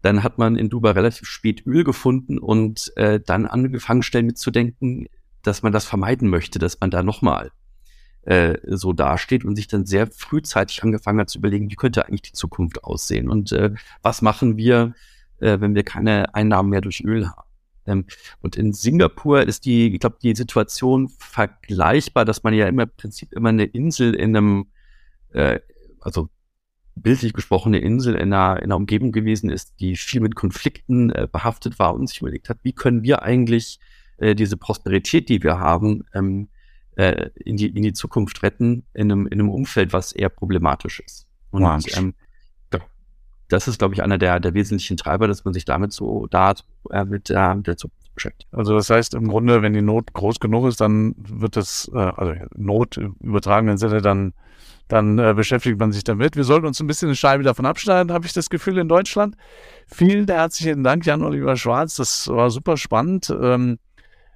Dann 0.03 0.21
hat 0.21 0.37
man 0.37 0.57
in 0.57 0.69
Dubai 0.69 0.91
relativ 0.91 1.27
spät 1.27 1.65
Öl 1.65 1.83
gefunden 1.83 2.37
und 2.37 2.95
äh, 2.97 3.19
dann 3.19 3.47
angefangen, 3.47 4.03
schnell 4.03 4.21
mitzudenken, 4.21 5.07
dass 5.41 5.63
man 5.63 5.73
das 5.73 5.85
vermeiden 5.85 6.29
möchte, 6.29 6.59
dass 6.59 6.79
man 6.79 6.91
da 6.91 7.01
nochmal 7.01 7.49
äh, 8.25 8.57
so 8.67 8.93
dasteht 8.93 9.45
und 9.45 9.55
sich 9.55 9.67
dann 9.67 9.85
sehr 9.85 10.07
frühzeitig 10.07 10.83
angefangen 10.83 11.19
hat 11.19 11.29
zu 11.29 11.39
überlegen, 11.39 11.69
wie 11.69 11.75
könnte 11.75 12.05
eigentlich 12.05 12.21
die 12.21 12.31
Zukunft 12.33 12.83
aussehen 12.83 13.29
und 13.29 13.51
äh, 13.51 13.71
was 14.01 14.21
machen 14.21 14.57
wir, 14.57 14.93
äh, 15.39 15.59
wenn 15.59 15.75
wir 15.75 15.83
keine 15.83 16.33
Einnahmen 16.33 16.69
mehr 16.69 16.81
durch 16.81 17.03
Öl 17.03 17.27
haben. 17.27 17.49
Ähm, 17.85 18.05
und 18.41 18.55
in 18.55 18.73
Singapur 18.73 19.43
ist 19.43 19.65
die, 19.65 19.93
ich 19.93 19.99
glaube, 19.99 20.17
die 20.21 20.35
Situation 20.35 21.09
vergleichbar, 21.09 22.25
dass 22.25 22.43
man 22.43 22.53
ja 22.53 22.67
immer 22.67 22.83
im 22.83 22.91
Prinzip 22.95 23.33
immer 23.33 23.49
eine 23.49 23.65
Insel 23.65 24.13
in 24.13 24.35
einem, 24.35 24.67
äh, 25.33 25.59
also 25.99 26.29
bildlich 26.95 27.33
gesprochen 27.33 27.73
eine 27.73 27.83
Insel 27.83 28.15
in 28.15 28.33
einer, 28.33 28.57
in 28.59 28.65
einer 28.65 28.77
Umgebung 28.77 29.11
gewesen 29.11 29.49
ist, 29.49 29.79
die 29.79 29.95
viel 29.95 30.21
mit 30.21 30.35
Konflikten 30.35 31.09
äh, 31.09 31.27
behaftet 31.31 31.79
war 31.79 31.93
und 31.93 32.07
sich 32.07 32.21
überlegt 32.21 32.49
hat, 32.49 32.59
wie 32.63 32.73
können 32.73 33.03
wir 33.03 33.23
eigentlich 33.23 33.79
äh, 34.17 34.35
diese 34.35 34.57
Prosperität, 34.57 35.27
die 35.29 35.43
wir 35.43 35.59
haben, 35.59 36.03
ähm, 36.13 36.49
äh, 36.95 37.29
in, 37.35 37.57
die, 37.57 37.67
in 37.67 37.83
die 37.83 37.93
Zukunft 37.93 38.43
retten 38.43 38.83
in 38.93 39.11
einem, 39.11 39.27
in 39.27 39.39
einem 39.39 39.49
Umfeld, 39.49 39.93
was 39.93 40.11
eher 40.11 40.29
problematisch 40.29 40.99
ist. 40.99 41.27
Und 41.51 41.97
ähm, 41.97 42.13
das 43.53 43.67
ist, 43.67 43.77
glaube 43.77 43.93
ich, 43.93 44.03
einer 44.03 44.17
der, 44.17 44.39
der 44.39 44.53
wesentlichen 44.53 44.97
Treiber, 44.97 45.27
dass 45.27 45.45
man 45.45 45.53
sich 45.53 45.65
damit 45.65 45.93
so 45.93 46.27
da 46.27 46.53
äh, 46.89 47.05
mit, 47.05 47.29
äh, 47.29 47.55
der 47.55 47.77
Zukunft 47.77 48.13
beschäftigt. 48.15 48.47
Also 48.51 48.73
das 48.75 48.89
heißt 48.89 49.13
im 49.13 49.27
Grunde, 49.27 49.61
wenn 49.61 49.73
die 49.73 49.81
Not 49.81 50.13
groß 50.13 50.39
genug 50.39 50.67
ist, 50.67 50.81
dann 50.81 51.15
wird 51.17 51.55
das, 51.55 51.89
äh, 51.93 51.97
also 51.97 52.33
Not 52.55 52.97
im 52.97 53.15
übertragenen 53.21 53.77
Sinne, 53.77 54.01
dann, 54.01 54.33
dann 54.87 55.19
äh, 55.19 55.33
beschäftigt 55.35 55.79
man 55.79 55.91
sich 55.91 56.03
damit. 56.03 56.35
Wir 56.35 56.43
sollten 56.43 56.65
uns 56.65 56.79
ein 56.79 56.87
bisschen 56.87 57.09
eine 57.09 57.15
Scheibe 57.15 57.43
davon 57.43 57.65
abschneiden, 57.65 58.11
habe 58.11 58.25
ich 58.25 58.33
das 58.33 58.49
Gefühl 58.49 58.77
in 58.77 58.87
Deutschland. 58.87 59.35
Vielen 59.87 60.27
herzlichen 60.27 60.83
Dank, 60.83 61.05
Jan-Oliver 61.05 61.55
Schwarz. 61.55 61.95
Das 61.95 62.27
war 62.27 62.49
super 62.49 62.77
spannend. 62.77 63.29
Ähm, 63.29 63.77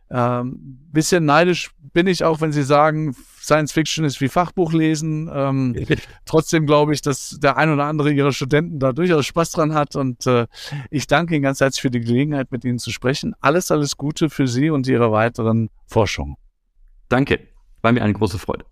ähm, 0.10 0.80
bisschen 0.92 1.26
neidisch 1.26 1.72
bin 1.94 2.08
ich 2.08 2.24
auch, 2.24 2.42
wenn 2.42 2.52
Sie 2.52 2.64
sagen, 2.64 3.16
Science 3.42 3.72
Fiction 3.72 4.06
ist 4.06 4.22
wie 4.22 4.28
Fachbuch 4.28 4.74
lesen. 4.74 5.30
Ähm, 5.34 5.76
trotzdem 6.26 6.66
glaube 6.66 6.94
ich, 6.94 7.02
dass 7.02 7.38
der 7.42 7.58
ein 7.58 7.72
oder 7.72 7.86
andere 7.86 8.12
Ihrer 8.12 8.32
Studenten 8.32 8.80
da 8.80 8.94
durchaus 8.94 9.26
Spaß 9.26 9.52
dran 9.52 9.74
hat 9.74 9.96
und 9.96 10.28
äh, 10.28 10.48
ich 10.90 11.08
danke 11.08 11.34
Ihnen 11.34 11.44
ganz 11.44 11.60
herzlich 11.60 11.82
für 11.82 11.92
die 11.92 12.02
Gelegenheit, 12.02 12.52
mit 12.52 12.66
Ihnen 12.66 12.80
zu 12.80 12.92
sprechen. 12.92 13.34
Alles, 13.40 13.72
alles 13.72 13.98
Gute 13.98 14.30
für 14.30 14.48
Sie 14.48 14.70
und 14.70 14.88
Ihre 14.88 15.12
weiteren 15.12 15.70
Forschungen. 15.88 16.36
Danke, 17.10 17.40
war 17.82 17.92
mir 17.92 18.04
eine 18.04 18.14
große 18.14 18.38
Freude. 18.38 18.66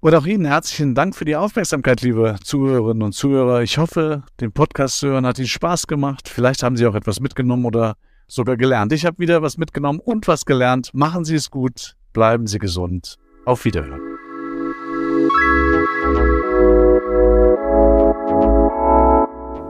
Und 0.00 0.14
auch 0.14 0.26
Ihnen 0.26 0.44
herzlichen 0.44 0.94
Dank 0.94 1.16
für 1.16 1.24
die 1.24 1.34
Aufmerksamkeit, 1.34 2.02
liebe 2.02 2.36
Zuhörerinnen 2.44 3.02
und 3.02 3.12
Zuhörer. 3.12 3.62
Ich 3.62 3.78
hoffe, 3.78 4.22
den 4.40 4.52
Podcast 4.52 4.98
zu 4.98 5.08
hören 5.08 5.24
hat 5.24 5.38
Ihnen 5.38 5.48
Spaß 5.48 5.86
gemacht. 5.86 6.28
Vielleicht 6.28 6.62
haben 6.62 6.76
Sie 6.76 6.86
auch 6.86 6.94
etwas 6.94 7.20
mitgenommen 7.20 7.64
oder 7.64 7.96
sogar 8.26 8.56
gelernt. 8.56 8.92
Ich 8.92 9.06
habe 9.06 9.18
wieder 9.18 9.42
was 9.42 9.58
mitgenommen 9.58 10.00
und 10.00 10.28
was 10.28 10.44
gelernt. 10.44 10.90
Machen 10.92 11.24
Sie 11.24 11.34
es 11.34 11.50
gut, 11.50 11.96
bleiben 12.12 12.46
Sie 12.46 12.58
gesund. 12.58 13.16
Auf 13.44 13.64
Wiederhören. 13.64 14.00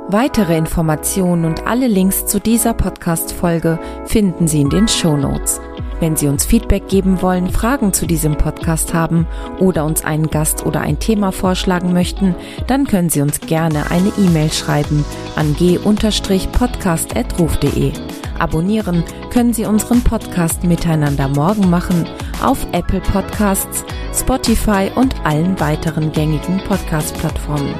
Weitere 0.08 0.56
Informationen 0.56 1.44
und 1.44 1.66
alle 1.66 1.88
Links 1.88 2.26
zu 2.26 2.38
dieser 2.38 2.72
Podcast-Folge 2.72 3.80
finden 4.06 4.46
Sie 4.46 4.60
in 4.60 4.70
den 4.70 4.86
Show 4.86 5.16
Notes. 5.16 5.60
Wenn 5.98 6.14
Sie 6.14 6.28
uns 6.28 6.44
Feedback 6.44 6.86
geben 6.88 7.20
wollen, 7.22 7.50
Fragen 7.50 7.92
zu 7.92 8.06
diesem 8.06 8.36
Podcast 8.36 8.94
haben 8.94 9.26
oder 9.58 9.84
uns 9.84 10.04
einen 10.04 10.28
Gast 10.28 10.64
oder 10.66 10.82
ein 10.82 11.00
Thema 11.00 11.32
vorschlagen 11.32 11.92
möchten, 11.92 12.36
dann 12.66 12.86
können 12.86 13.10
Sie 13.10 13.22
uns 13.22 13.40
gerne 13.40 13.90
eine 13.90 14.12
E-Mail 14.18 14.52
schreiben 14.52 15.04
an 15.34 15.56
g-podcast.ruf.de. 15.56 17.92
Abonnieren 18.38 19.04
können 19.30 19.52
Sie 19.52 19.64
unseren 19.64 20.02
Podcast 20.02 20.64
Miteinander 20.64 21.28
morgen 21.28 21.70
machen 21.70 22.06
auf 22.42 22.66
Apple 22.72 23.00
Podcasts, 23.00 23.84
Spotify 24.12 24.90
und 24.94 25.14
allen 25.24 25.58
weiteren 25.60 26.12
gängigen 26.12 26.58
Podcast-Plattformen. 26.68 27.74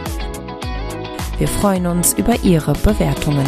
Wir 1.38 1.48
freuen 1.48 1.86
uns 1.86 2.14
über 2.14 2.34
Ihre 2.42 2.72
Bewertungen. 2.72 3.46